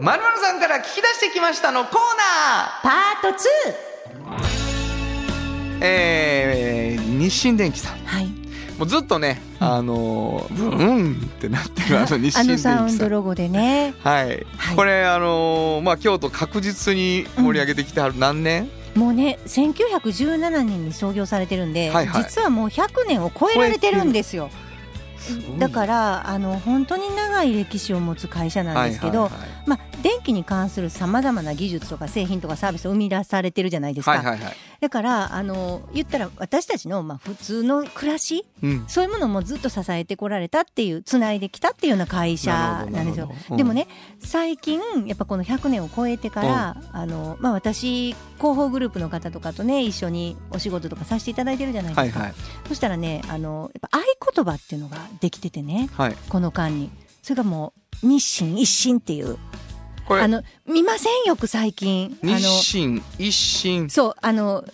[0.00, 3.92] まるまるさんから聞き出してきましたのコーナパートー。
[5.84, 7.98] えー、日清電機さん。
[7.98, 8.41] 2はい
[8.82, 12.78] もうずっとね、あのーブーンってなってるあの 日あの清電機さん。
[12.78, 13.94] サウンドロゴでね。
[14.02, 14.26] はい、
[14.56, 14.76] はい。
[14.76, 18.68] これあのーまあ京都確実に盛り上げてきてはる、何年？
[18.96, 22.24] もうね1917年に創業されてるんで、はいはい。
[22.24, 24.50] 実はもう100年を超えられてるんですよ。
[25.58, 29.48] だからあの本当に長い歴史を持つ会社なんですけど、はいはいはい。
[29.66, 34.54] まあ、電気に関するさまざまな技術とか製品とかサービスを生み出されてるじゃないですか、はいはいはい。
[34.80, 38.84] だからあの言ったら私たちの、まあ、普通の暮らしうん。
[38.88, 42.52] そういうものもずっと支えてこられたっていうつないできたっていうような会社
[42.90, 43.30] なんですよ。
[43.50, 43.56] うん。
[43.56, 43.86] でもね
[44.18, 52.34] 最近やっぱこの100年を超えてから、あのまあ、私広報グループの方とかとね一緒にお仕事とかさせていただいてるじゃないですか、はいはい。
[52.68, 54.02] そしたらねあのやっぱ合
[54.34, 56.16] 言葉っていうのができててねはい。
[56.28, 56.90] この間に。
[57.22, 57.72] それがも
[58.02, 59.38] う日清一新っていう
[60.12, 60.22] これ。
[60.22, 62.16] あの見ませんよく最近。
[62.22, 62.42] 日
[62.72, 63.90] 清一新。
[63.90, 64.64] そうあの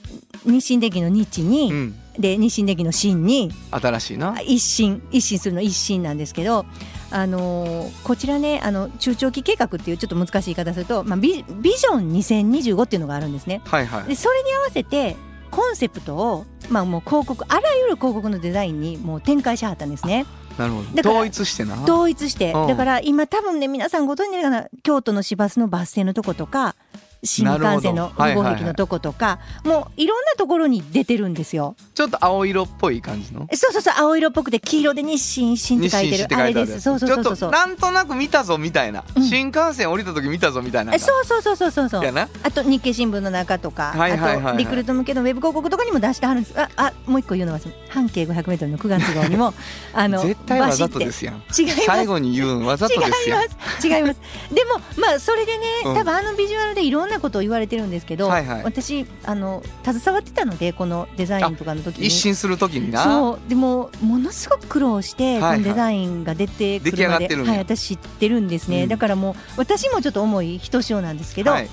[0.45, 1.95] 日清電機の日に、うん。
[2.19, 4.41] で日清電機の新に新しいな。
[4.41, 6.67] 一新一新するの一新なんですけど、
[7.11, 13.63] あのーこちらねあの中長期計画っていうちょっと難しい言い方すると、まあ、ビビジョン2025っていうのがあるんですね。
[13.65, 14.05] はいはい。
[14.05, 15.17] でそれに合わせて
[15.51, 20.27] コンセプトを、まあ、もう広告あらゆる広告のデザインにもう展開しはったんですね。
[20.59, 21.11] なるほど。
[21.11, 21.83] 統一してな。
[21.85, 22.53] 統一して。
[22.53, 22.67] うん。
[22.67, 26.75] だから今多分ね皆さんご存知かな京都の市バスのバス停のとことか
[27.23, 28.23] 新幹線のなるほど。
[28.23, 28.53] はいはいはい。
[28.53, 31.75] 号壁のとことか、もういろんなところに出てるんですよ。
[31.95, 33.49] ちょっと青色っぽい感じの？
[33.53, 36.81] そうそうそう青色っぽくて黄色で日清新って書いてるあれです。
[36.81, 37.37] そうそうそうそうそう。
[37.37, 37.57] ちょっと。
[37.59, 39.23] なんとなく見たぞみたいな、うん。
[39.25, 40.95] 新幹線降りた時見たぞみたいな。
[40.95, 44.47] えそうそうそうそうそうそうあと日経新聞の中とか、はいはいはいはい。
[44.47, 46.61] あとリクルート向けのウェブ広告とかにも出してはるんです。
[46.61, 49.55] ああもう一個言うのは半径 500m の9月号にも
[49.93, 51.35] あの絶対わざとですやん。
[51.37, 51.85] 違います。
[51.87, 53.41] 最後に言うのわざとですやん。
[53.41, 53.87] 違います。
[53.87, 54.21] 違います。
[54.55, 55.95] でもまあそれでね、うん。
[55.95, 58.65] 多分あのビジュアルでいろんなことを言われてるんですけど、はいはい。
[58.65, 62.07] 私あの携わってたのでこのデザインとかの時に。
[62.07, 63.05] 一新する時にな。
[63.05, 63.49] そう。
[63.49, 65.59] でもものすごく苦労して、はいはい。
[65.59, 67.35] このデザインが出てくるまで。
[67.35, 68.89] はい、私知ってるんですね、うん。
[68.89, 71.69] だからもう私もちょっと思いひとしおなんですけど、はい。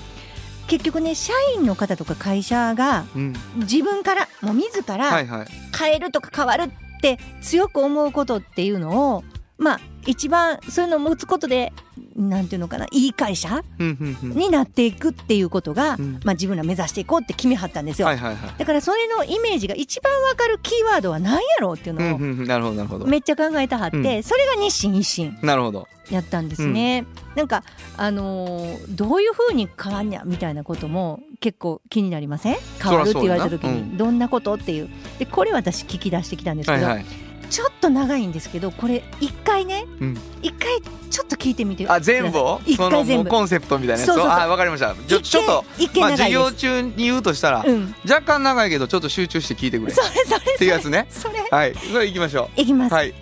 [0.66, 3.34] 結局ね社員の方とか会社がうん。
[3.56, 5.46] 自分からもう自はら
[5.78, 6.70] 変えるとか変わるっ
[7.00, 9.24] て強く思うことっていうのを
[9.58, 11.72] まあ一番そういうのを持つことで
[12.14, 14.38] なんていうのかないい会社うんうんうん。
[14.38, 16.20] になっていくっていうことが、うん。
[16.24, 23.06] まあ、自分ら目指していこうって決めはったんですよ、はいはいはいだからそれのイメージが一番わかるキーワードは何やろうっていううんのをうんうんなるほどなるほど。
[23.06, 24.22] めっちゃ考えたはって、うん。
[24.22, 27.04] それが日清一新なるほどやったんですね、
[27.34, 27.64] なんか
[27.96, 32.56] あのーどういう風に変わんにゃみたいなことも結構気になりません？
[32.80, 33.98] 変わるって言われた時に。
[33.98, 34.54] どんなこと？
[34.54, 34.88] っていう。
[35.18, 37.04] でこれ私聞き出してきたんですけど、はいはい
[37.50, 40.18] ちょっと長いんですけどこれ一回ねうん。
[40.42, 40.80] 一回
[41.10, 42.60] ちょっと聞いてみてあ全部を？
[42.66, 43.28] 一そのも回全部。
[43.28, 44.14] うコンセプトみたいなやつを？
[44.14, 44.40] そうそうそう。
[44.40, 44.94] あわかりました。
[44.94, 45.64] ちょちょっと
[46.00, 47.94] まあ授業中に言うとしたらうん。
[48.08, 49.92] 若干長いけどちょっと集中して聞いてくれ。
[49.92, 50.56] っそれそれ。
[50.58, 51.06] ていうやつね。
[51.10, 51.46] それ。
[51.50, 51.74] はい。
[51.74, 53.14] それ行きましょいきます、うはい。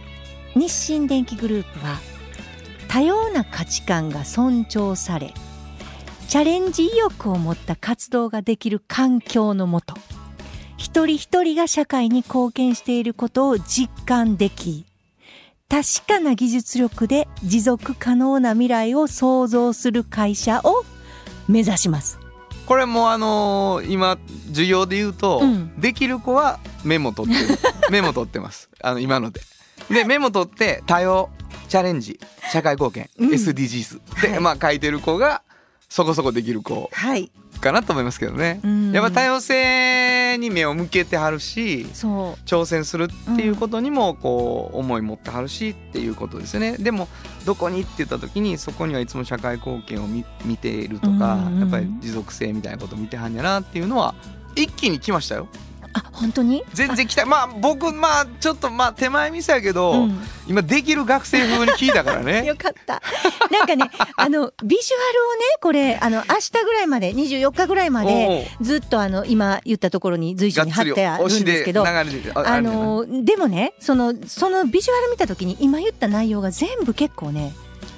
[0.54, 1.98] 日清電機グループは
[2.88, 5.34] 多様な価値観が尊重され
[6.28, 9.94] チャレンジ意欲を持った活動ができる環境のもと
[10.76, 14.84] 一人一人が社会に貢献していることを実感でき
[15.68, 20.84] 確かな技術力で持続可能な未来を創造する会社を
[21.48, 22.18] 目指します。
[22.66, 24.18] これもうあのー今
[24.48, 25.80] 授業で言うと、うん。
[25.80, 27.58] できる子はメモ取ってる。
[27.90, 28.70] メモ取ってます。
[28.80, 29.40] あの今ので。
[29.90, 31.28] でメモ取って多様
[31.68, 32.18] チャレンジ
[32.52, 33.30] 社会貢献、うん。
[33.30, 34.40] SDGs で、はい。
[34.40, 35.42] まあ書いてる子が
[35.88, 36.88] そこそこできる子。
[36.92, 37.30] はい。
[37.64, 38.92] かなと思いますけどね、うん。
[38.92, 41.86] やっぱ多様性に目を向けてはるし。
[42.44, 46.76] 挑戦するっていうことにもこう思い持ってはるしっていうことですよね。
[46.76, 47.08] でも
[47.44, 51.60] どこにって言った時にそこにはいつも社会貢献を見見ているとか、うんうん。
[51.60, 54.14] やっぱり持続性みたいなことを見てはんやなっていうのは
[54.54, 55.48] 一気に来ましたよ
[55.94, 56.62] あ、本当に？
[56.74, 57.24] 全然来た。
[57.24, 60.20] まあ僕まあちょっとまあ手前ミスやけど、うん。
[60.46, 62.44] 今できる学生風に聞いたからね。
[62.46, 63.00] よかった。
[63.50, 71.84] なんかね、 あのビジュアルをね、これあの明日ぐらいまで、24日ぐらいまでずっとあの今言ったところに随所に貼ってあるんですけど。
[71.86, 77.54] あのでもねそのそのビジュアル見た時に今言った内容が全部結構ね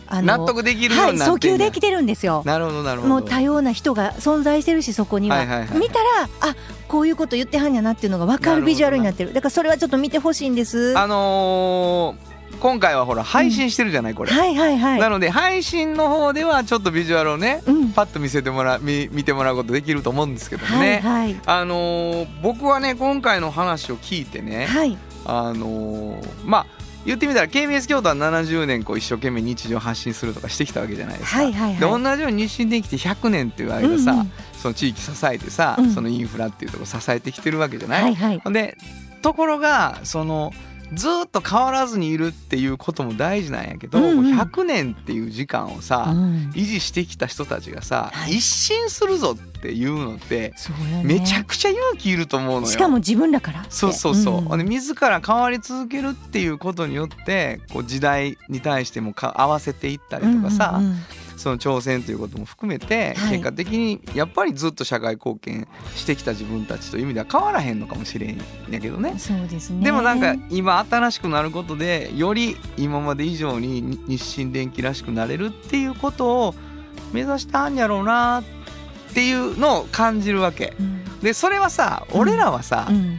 [0.09, 2.43] あの納得できるようになってんね求できてるんですよ。
[2.45, 3.15] なるほどなるほど。
[3.15, 5.79] もう多様な人が存在してるしそこには,、はいはいはい。
[5.79, 6.01] 見たら
[6.41, 6.55] あ
[6.89, 9.33] こういうこと言ってはんやなっていうのが分かるビジュアルになってる。
[9.33, 10.97] だからそれはちょっと見てほしいんです。
[10.99, 15.01] あのー今回はほら配信してるじゃないこれ、はいはいはい。
[15.01, 17.91] なので配信の方ではちょっとビジュアルをね、うん。
[17.91, 21.41] パッと見せてもらう見見てもらうことできると思うんですけどもはいね、はい。
[21.45, 24.97] あのー僕はね今回の話を聞いてね、はい。
[25.27, 26.67] あのーまあ
[27.07, 31.39] 言ってみたら KBS 京都は70年こう一生懸命日常発信するとかしてきたわけじゃないですか。
[31.39, 31.81] はいはいはい。
[31.81, 34.21] で同じように日清電機って100年っていう間さ、うん。
[34.21, 35.91] うんその地域支えてさ、うん。
[35.91, 38.53] そのインフラっていうところ支えてきてるわけじゃない、はいはい。
[38.53, 38.77] で
[39.23, 40.53] ところがその
[40.95, 44.39] ずーっと変わらずにいるっていうことも大事なんやけど、うんうん。
[44.39, 46.51] 100年っていう時間をさ、うん。
[46.55, 48.35] 維持してきた人たちがさ、はい。
[48.37, 50.55] 一新するぞっていうのって
[50.91, 51.03] ね。
[51.05, 52.73] めちゃくちゃ勇気いると思うのよ。
[52.73, 53.67] しかも自分らから。
[53.69, 54.59] そうそうそう、んほん。
[54.59, 60.99] で自ら変わり続けるっていうことによってこう時代に対してもか合わせていったりとかさ、うんうんうん
[61.37, 68.39] その挑戦ということも含めて、はい結果的にやっぱりずっと社会貢献してきた自分たちという意味では変わらへんのかもしれん
[68.71, 69.19] やけどね。
[69.19, 76.55] そうですねでもなんか今新しくなることでより今まで以上にに日清電機らしくなれるっていうことを
[77.13, 78.45] 目指したんやろうなっ
[79.15, 80.75] ていうのを感じるわけ。
[80.79, 83.19] うんでそれはさうん俺らはさ、うん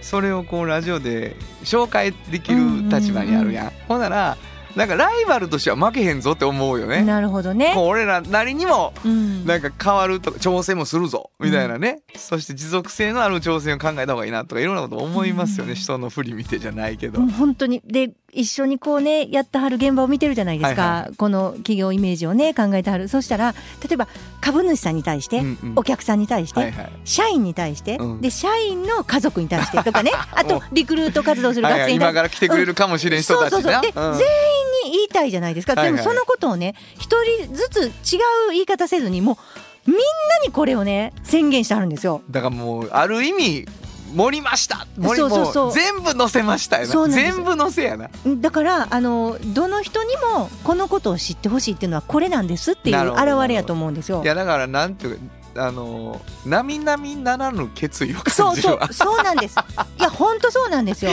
[0.00, 3.72] それをこうラジオで紹介できる立場にあるやん。
[3.88, 4.38] ほんなら
[4.78, 7.02] なんかライバルとしては負けへんぞって思うよね。
[7.02, 7.74] なるほどね。
[7.74, 9.44] もう俺らなりにもうん。
[9.44, 11.32] なんか変わるとか挑戦もするぞ。
[11.40, 15.76] みたいなね、そして持続性のある挑戦を考えた方がいいなとかいろんなこと思いますよね、うん。
[15.76, 17.82] 人の振り見てじゃないけど、本当に。
[17.84, 21.16] で一緒にこうねやってはる現場を見てるじゃないですか、はいはい。
[21.16, 23.08] この企業イメージをね考えてはる。
[23.08, 24.06] そしたら例えば
[24.40, 25.72] 株主さんに対して、うんうん。
[25.74, 26.92] お客さんに対して、はいはい。
[27.04, 28.20] 社員に対して、うん。
[28.20, 33.82] で社員の家族に対してとかね あとおリクルート活動するはいはい学生に対して、今から来てくれるかもしれん人たちなそうそうそう。
[33.82, 33.94] で、うん。
[33.94, 35.92] 全員に言いたいじゃないですか、はいはい。
[35.96, 37.80] でもそのことをね一人ずつ
[38.14, 38.18] 違
[38.48, 40.02] う言い方せずにもうみんな
[40.44, 42.22] にこれをね宣言してあるんですよ。
[42.30, 43.66] だからもうある意味
[44.14, 44.86] 盛りました。
[44.98, 45.72] 盛りそうそう。
[45.72, 48.10] 全部載せました全部載せやな。
[48.40, 54.22] だからあのどの人にもこのことを知ってほしいっていうのはこれなんですっていう表れやと思うんですよ。
[54.22, 54.26] い。
[54.26, 58.88] やだからなんていうかあの並々ならぬ決意をそうそ感じるわ。
[58.90, 59.56] うそうなんです。
[59.98, 61.10] いや本当そうなんですよ。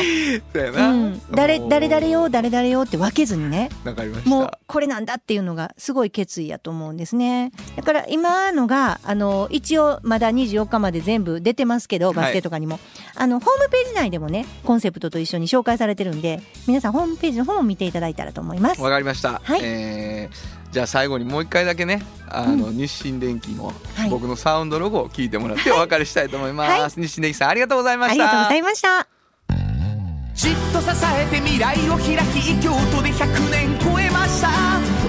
[0.53, 3.69] そうやな、うん、誰もう誰誰よ誰誰よって分けずにね。
[3.83, 7.51] わかりましたもうこれなんだっていうのがすごい決意やと思うんですね。
[7.75, 12.79] だから今のがあの一応まだ24日まで全部出てますけどバスケとかにも、
[13.15, 18.81] あのホームページ内でもねコンセプトと一緒に紹介されてるんで皆さんホームページの方も見ていただいたらと思います。
[18.81, 19.59] わかりました、はい。
[19.63, 24.09] えーじゃあ最後にもう一回だけねあの、日清電機のはい。
[24.09, 28.23] 僕のサウンドロゴを聞いてもらってお別れしたいと思います、日清電機さんありがとうございまあした。
[28.25, 29.07] りがとうございました。
[30.33, 34.49] じっと支えて未来を開き京都で100年超えました。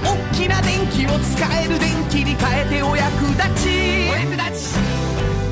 [0.05, 3.69] 大きな電気を使える電気に変えてお役立ち。
[4.09, 4.79] お役立ち。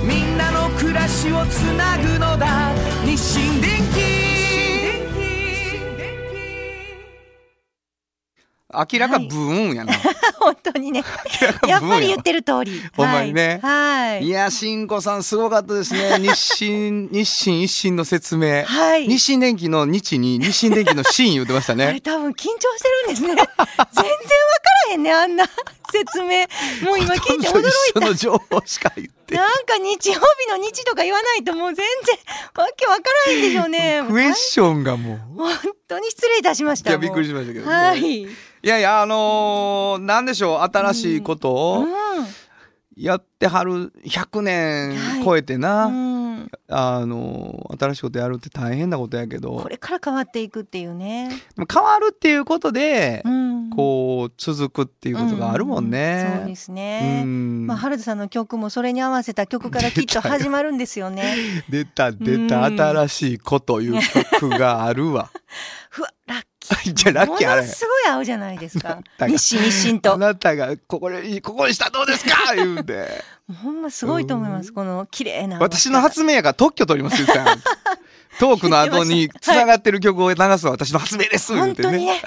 [0.06, 2.70] みんなの暮らしをつなぐのだ。
[3.04, 3.82] 日清電
[8.92, 9.92] 明らかブーンやな、
[10.38, 11.04] 本当にね。
[11.66, 12.82] やっぱり言ってる通り。
[12.96, 13.60] ほんまにね。
[13.62, 14.24] はい、はい。
[14.24, 16.18] いやしんこさんすごかったですね。
[16.20, 19.06] 日清日清一新の説明、はい。
[19.06, 23.28] 日清電機の日に日清電機の新言ってましたあれね多分緊張してるんですね。
[23.28, 23.56] 全然わか
[24.88, 25.44] らへんねあんな
[25.94, 26.46] 説明
[26.84, 27.62] もう今聞いて驚い
[27.94, 32.16] たの情報しか言ってなんか日曜日の日とか言わないともう全然
[32.56, 34.02] わけわからへんでしょうね。
[34.10, 35.50] クエスチョンがもう本
[35.86, 36.90] 当に失礼いたしました。
[36.90, 38.22] いやびっくりしまましたけどね、はい。
[38.22, 38.28] い
[38.62, 41.86] やいやあのーなんでしょう新しいことを
[42.96, 45.94] やってはる100年超えてな、うん。
[45.94, 46.13] うん。
[46.68, 51.30] あのー新しいことやるって大変なことやけどこれから変わっていくっていうね。
[51.72, 53.70] 変わるっていうことで、うん。
[53.70, 56.36] こう続くっていうことがあるもんね。
[56.38, 57.22] そうですね。
[57.24, 61.34] うんまあ原田さんの曲もそれに合わせた曲からきっと始まるんですよね。
[61.68, 64.00] 出た出たうん新しいこという
[64.40, 65.30] 曲があるわ。
[65.90, 66.08] ふわ。
[66.94, 69.00] じゃあラッキーあれすごい合うじゃないですか。
[69.18, 70.16] が日清日清あと。
[70.18, 72.54] なたがここでここにしたらどうですか？
[72.54, 73.08] 言うて
[73.62, 74.72] ほんますごいと思います。
[74.72, 75.58] この綺麗な。
[75.58, 77.28] 私の発明やから特許取りますよ
[78.40, 81.88] トークの後に つながってる曲を流す私の発明です言うてね。
[81.88, 82.22] 本当にね。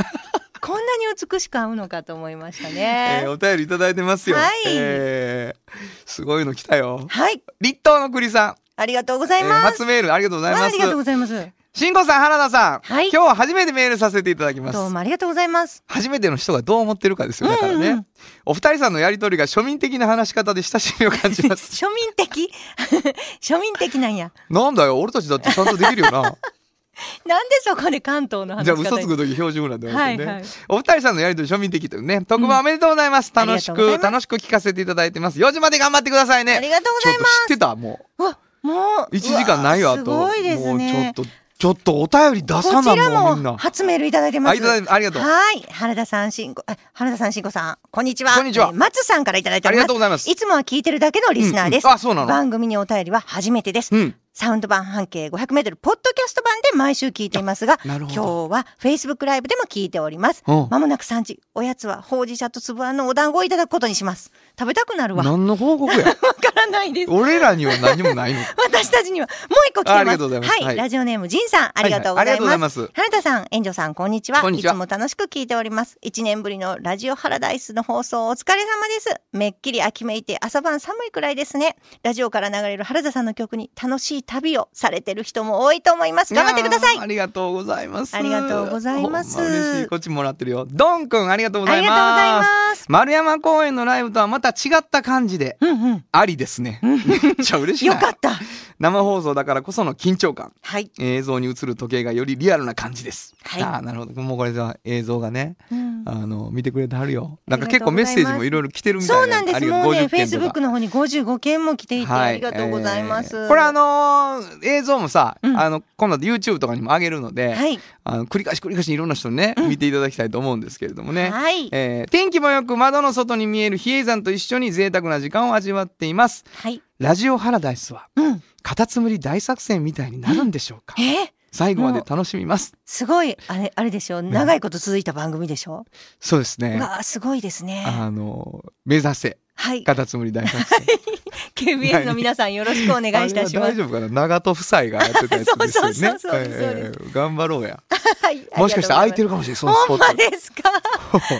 [0.59, 3.21] こんなに美しく合うのかと思いましたえね。
[3.27, 4.37] ーお便りいただいてますよ。
[4.37, 7.05] はいえーすごいの来たよ。
[7.09, 7.41] はい。
[7.61, 9.65] 立東の栗さん、ありがとうござえーいます。
[9.67, 10.77] 初メールありがとうございますああり。
[10.79, 11.56] がとうございます。
[11.77, 14.73] しんこさん、原田さん、はい今日は初めてメールさせていただきます。
[14.73, 15.83] どうもありがとうございます。
[15.85, 17.51] 初めての人がどう思ってるかですよ。
[17.51, 17.89] だからね。
[17.89, 18.07] うんうん
[18.45, 21.69] お二人さんのやりとりが庶民的な話し方で親しみを感じます。
[21.85, 22.51] 庶民的？
[23.39, 24.31] 庶民的なんや。
[24.49, 26.21] なんだよ、俺たちだってちゃんとできるよな。
[27.27, 32.23] なんでそこで関東の話じゃあ嘘つく時標準語なんだよね、はいはいお二人さんのやりとり庶民的というね。
[32.25, 33.31] 特番おめでとうございます。
[33.35, 35.37] うん楽しく楽しく聞かせていただいてます。
[35.37, 36.55] 4時まで頑張ってくださいね。
[36.55, 39.09] ありがとうございますちょっと知ってたもうわ、もう。
[39.11, 39.15] う。
[39.15, 40.11] 1時間ないよ、あうわと。
[40.11, 40.73] すごいですね。
[40.73, 44.91] もうちょっと、ちょっとお便り出さこちらなも初メールいただいてます。
[44.91, 45.61] ありがとうはい。
[45.71, 48.35] 原田さん、しんこ、あ原田さん、しんこさん、こんにちは。
[48.35, 49.67] こんにちはえー松さんからいただいて。
[49.67, 51.87] ありがとうございますいつもは聞いてるだけのリスナーです。
[51.87, 53.95] あそうなの番組にお便りは初めてです。
[53.95, 54.15] うん。
[54.33, 60.43] サウンド版半径500メートル、ポッドキャスト版で毎週聞いていますが、今日は Facebook ライブでも聞いております。
[60.45, 64.31] うんまもなく3時、おやつはほうじ茶とつぶあんのお団子をいただくことにします。
[64.59, 65.23] 食べたくなるわ。
[65.23, 67.11] わ何の報告や からないです。
[67.11, 68.39] 俺らには何もないの。
[68.65, 69.97] 私たちにはもう一個来てます。
[69.97, 72.89] あありがとうございますはい、はいラジオネームジンさん、ありがとうございます。
[72.93, 74.39] 原田さん、園長さん、こんにちは。
[74.49, 75.97] いつも楽しく聞いております。
[76.01, 79.21] 一年ぶりのラジオハラダイスの放送お疲れ様です。
[79.31, 81.75] めっきり秋めいて朝晩寒いくらいですね。
[82.01, 86.33] ラジオから流れる原田さんの曲に楽しい旅をされてる人も多いと思います。
[86.33, 87.07] 頑張ってくださいやーあ。
[87.07, 88.15] りがとうございます。
[88.15, 89.87] ありがとうございます嬉しい。
[89.87, 90.65] こっちもらってるよ。
[90.67, 92.67] ドンくん、ありがとうございありがとうございます。
[92.67, 92.85] ます。
[92.89, 96.05] 丸山公園のライブとはまた違った感じで、うんうん。
[96.11, 96.79] ありですね。
[96.83, 97.95] めっちゃ嬉しいな。
[97.95, 98.31] よかった。
[98.79, 100.53] 生放送だからこその緊張感。
[100.61, 100.91] はい。
[100.99, 103.33] 映像に映る時計がよりリアルな感じです。
[103.43, 104.21] はいああ、なるほど。
[104.21, 105.55] もうこれじゃ映像がね。
[105.71, 109.65] うんあの見てくれてはるよなんか結構メッセージもいろいろ来てるみたいそうなんです。
[109.65, 113.35] もうね、50フェイ件とかスブックの方に55件も来ていて、ありがとうございます。
[113.35, 117.77] えーこれあのー映像もさ、うんあの今度 YouTube とかにも上げるので、はい。
[118.05, 121.67] あの繰り返し繰り返しいろんな人にね、見ていただきたいと思うんですけれどもね、はい。
[121.73, 126.45] えー天気もよく窓の外に見える比叡山と一緒に贅沢な時間を味わっています。
[126.53, 126.81] はい。
[126.99, 128.43] ラジオハラダイスはうん。
[128.63, 131.01] カタツムリ大作戦みたいになるんでしょうか、え？
[131.01, 132.75] ー最後まで楽しみます。
[132.85, 135.85] すごい、あれ、あれでしょ長いこと続いた番組でしょ
[136.19, 136.75] そうですね。
[136.77, 137.83] うわあ、すごいですね。
[137.87, 139.37] あの目指せ。
[139.55, 139.83] はい。
[139.83, 140.85] カタツムリ大作戦
[141.55, 143.53] KBS の皆さんよろしくお願いいたします。
[143.73, 144.07] 大丈夫かな？
[144.09, 147.81] 長門夫妻がやってたやつですよねそうそうそうそうですえー頑張ろうや
[148.21, 148.47] はい。
[148.57, 149.23] もしかしたら空いてる。
[149.25, 150.71] るかもしれないそのスポットほんまですか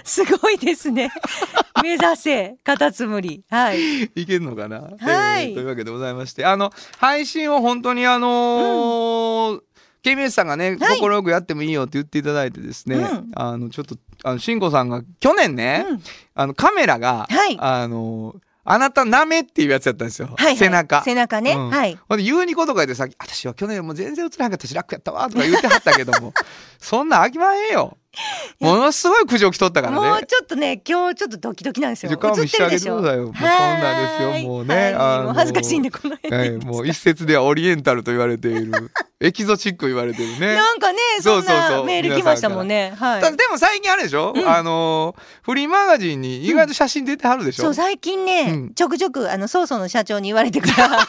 [0.04, 1.12] すごいですね。
[1.84, 3.44] 目指せ、カタツムリ。
[3.50, 4.04] はい。
[4.04, 9.62] いけるのかな、はいえーというわけでございまして、あの、配信を本当にあのー
[10.04, 16.02] KBS さんがね、はい心よくやってもいいよって言っていただいてですね、うんあの、ちょっと、あの、慎吾さんが、去年ね、うん
[16.36, 20.28] あの、カメラが、はいあのーあなたなめっていうやつやったんですよ。
[20.28, 21.02] はいはい背中。
[21.02, 21.54] 背中ね。
[21.54, 21.98] うんはい。
[22.10, 26.34] ほんで、言うにことかでさ、私は去年も全然映らなかったし、楽やったわ、とか言ってはったけども、
[26.78, 27.98] そんなんあきまへんよ。
[28.60, 30.10] ものすごい苦情来とったからね。
[30.10, 32.10] もうちょっとね、今日ちょっとドキドキなんですよ。
[32.10, 33.24] 時間見してあげてくださいよ。
[33.24, 34.96] もうこんなんですよ、もうね。
[34.98, 40.56] あのもう恥ずかしいんで、この辺はい、もう一説ではオリエンタルと言われている、 エキゾチック言われているね。
[40.56, 42.94] なんかね、そんそうそうそうなメール来ましたもんね。
[42.98, 43.22] はい。
[43.22, 51.08] でも最近あれでしょ、あのー、フリーマガジンに意外と写真出てはるでしょ、そう、最近ね、うんちょくちょく、あの、ソーソーの社長に言われてから、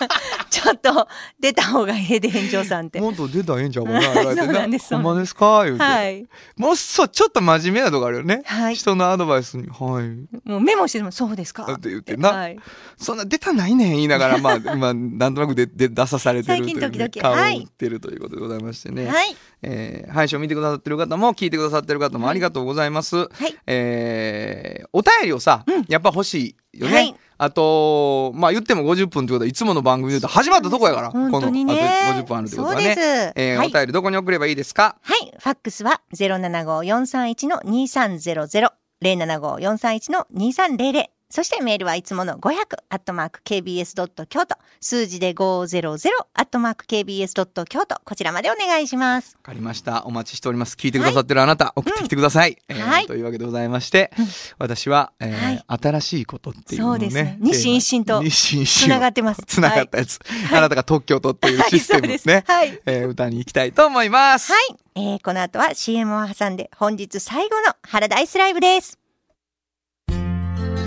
[0.51, 1.09] ちょっと
[1.41, 3.01] 出た方がええで、園長さんって。
[3.01, 5.83] もっと出たらええんちゃうかな言われてそうなんですほんまですか言うて。
[5.83, 6.27] はい。
[6.57, 8.43] もうそう、ちょっと真面目なとこあるよね。
[8.45, 10.49] はい人のアドバイスに、はい。
[10.49, 11.65] もうメモしてるもんそうですか？
[11.73, 12.59] って言ってなはい。
[12.97, 19.07] そんな出たないねん言いながら、まあ、 今、なんとなくでで出さされてるという、ね、最近時々はい売ってるということでございましてね。
[19.07, 19.37] はい。
[19.63, 23.17] えー配信を見てくださってる方も聞いてくださってる方もありがとうございます。
[23.17, 23.57] はい。
[23.67, 26.95] えーお便りをさ、やっぱ欲しいよね。
[26.95, 31.91] はいあと、まあ言っても50分ってことはいつもの番組で言うと始まったとこやから、本当にねこのあ
[32.23, 32.83] と50分あるってことはね。
[32.83, 33.01] そうです
[33.37, 34.97] えーはいお便りどこに送ればいいですか？
[35.01, 35.33] はい。
[35.39, 38.73] ファックスは075-431-2300。
[39.03, 41.18] 075-431-2300。
[41.31, 45.87] そしてメールはいつもの500、アットマーク KBS ドット京都、数字で500、
[46.33, 49.35] アットマーク KBS ドット京都、こちらまでお願いします。
[49.37, 50.07] わかりました。
[50.07, 50.75] お待ちしております。
[50.75, 52.57] 聞いてくださってるあなた、送ってきてください。
[52.69, 54.11] えーはいというわけでございまして、
[54.59, 57.01] 私は、えーはい新しいことっていうのをね。
[57.01, 60.19] そうですね日清一新と日清一新つながってますつながったやつ。
[60.51, 64.51] あなたが特許を取っているシステムですはいえー歌に行きたいと思います。
[64.51, 64.77] はい。
[64.95, 68.99] えー、この後は CM を挟んで本日最後のハラダイスライブです。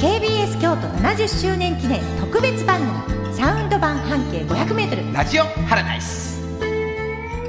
[0.01, 6.41] KBS 京都70周年記念特別番組サウンド版半径500メートルラジオハラダイス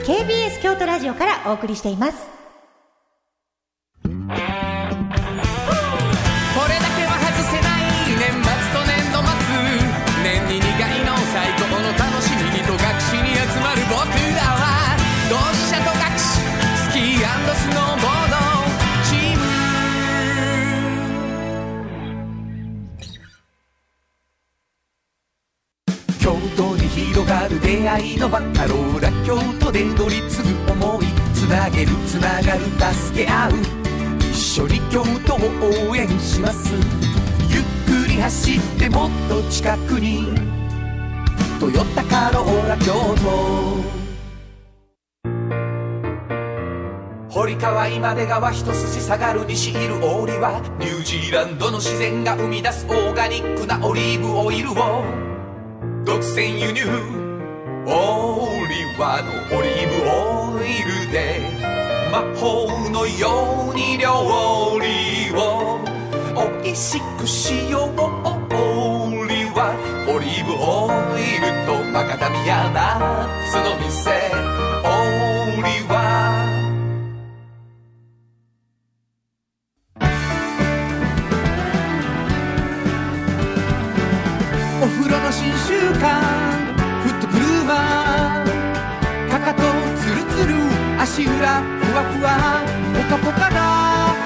[0.05, 2.41] KBS 京都ラジオからお送りしています。
[47.82, 54.74] 堀川今出川一筋下がる西入るオーリはニュージーランドの自然が生み出すオーガニックなオリーブオイルを
[56.04, 56.82] 独占輸入
[57.86, 61.40] オーリーワのオリーブオイルで
[62.12, 65.80] 魔法のように料理を
[66.36, 69.74] おいしくしようオーリーワ。
[70.09, 70.88] オリーブオ
[71.18, 74.22] イルとマカダミアナッツの店。
[85.82, 86.06] 新習慣
[87.02, 89.62] フットグルーマーかかと
[89.98, 90.54] ツルツル
[91.00, 92.62] 足裏ふわふわ
[92.94, 93.59] ポカポカだ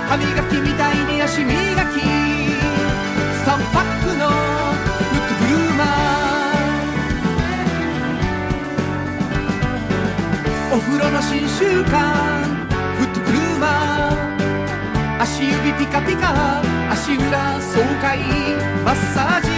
[0.07, 2.01] 歯磨きみたいに足磨き
[3.47, 12.45] 3パックのフットグルーマーお風呂の新習慣
[12.99, 16.61] フットグルーマー足指ピカピカ
[16.93, 18.19] 足裏爽快
[18.85, 19.56] マッサージ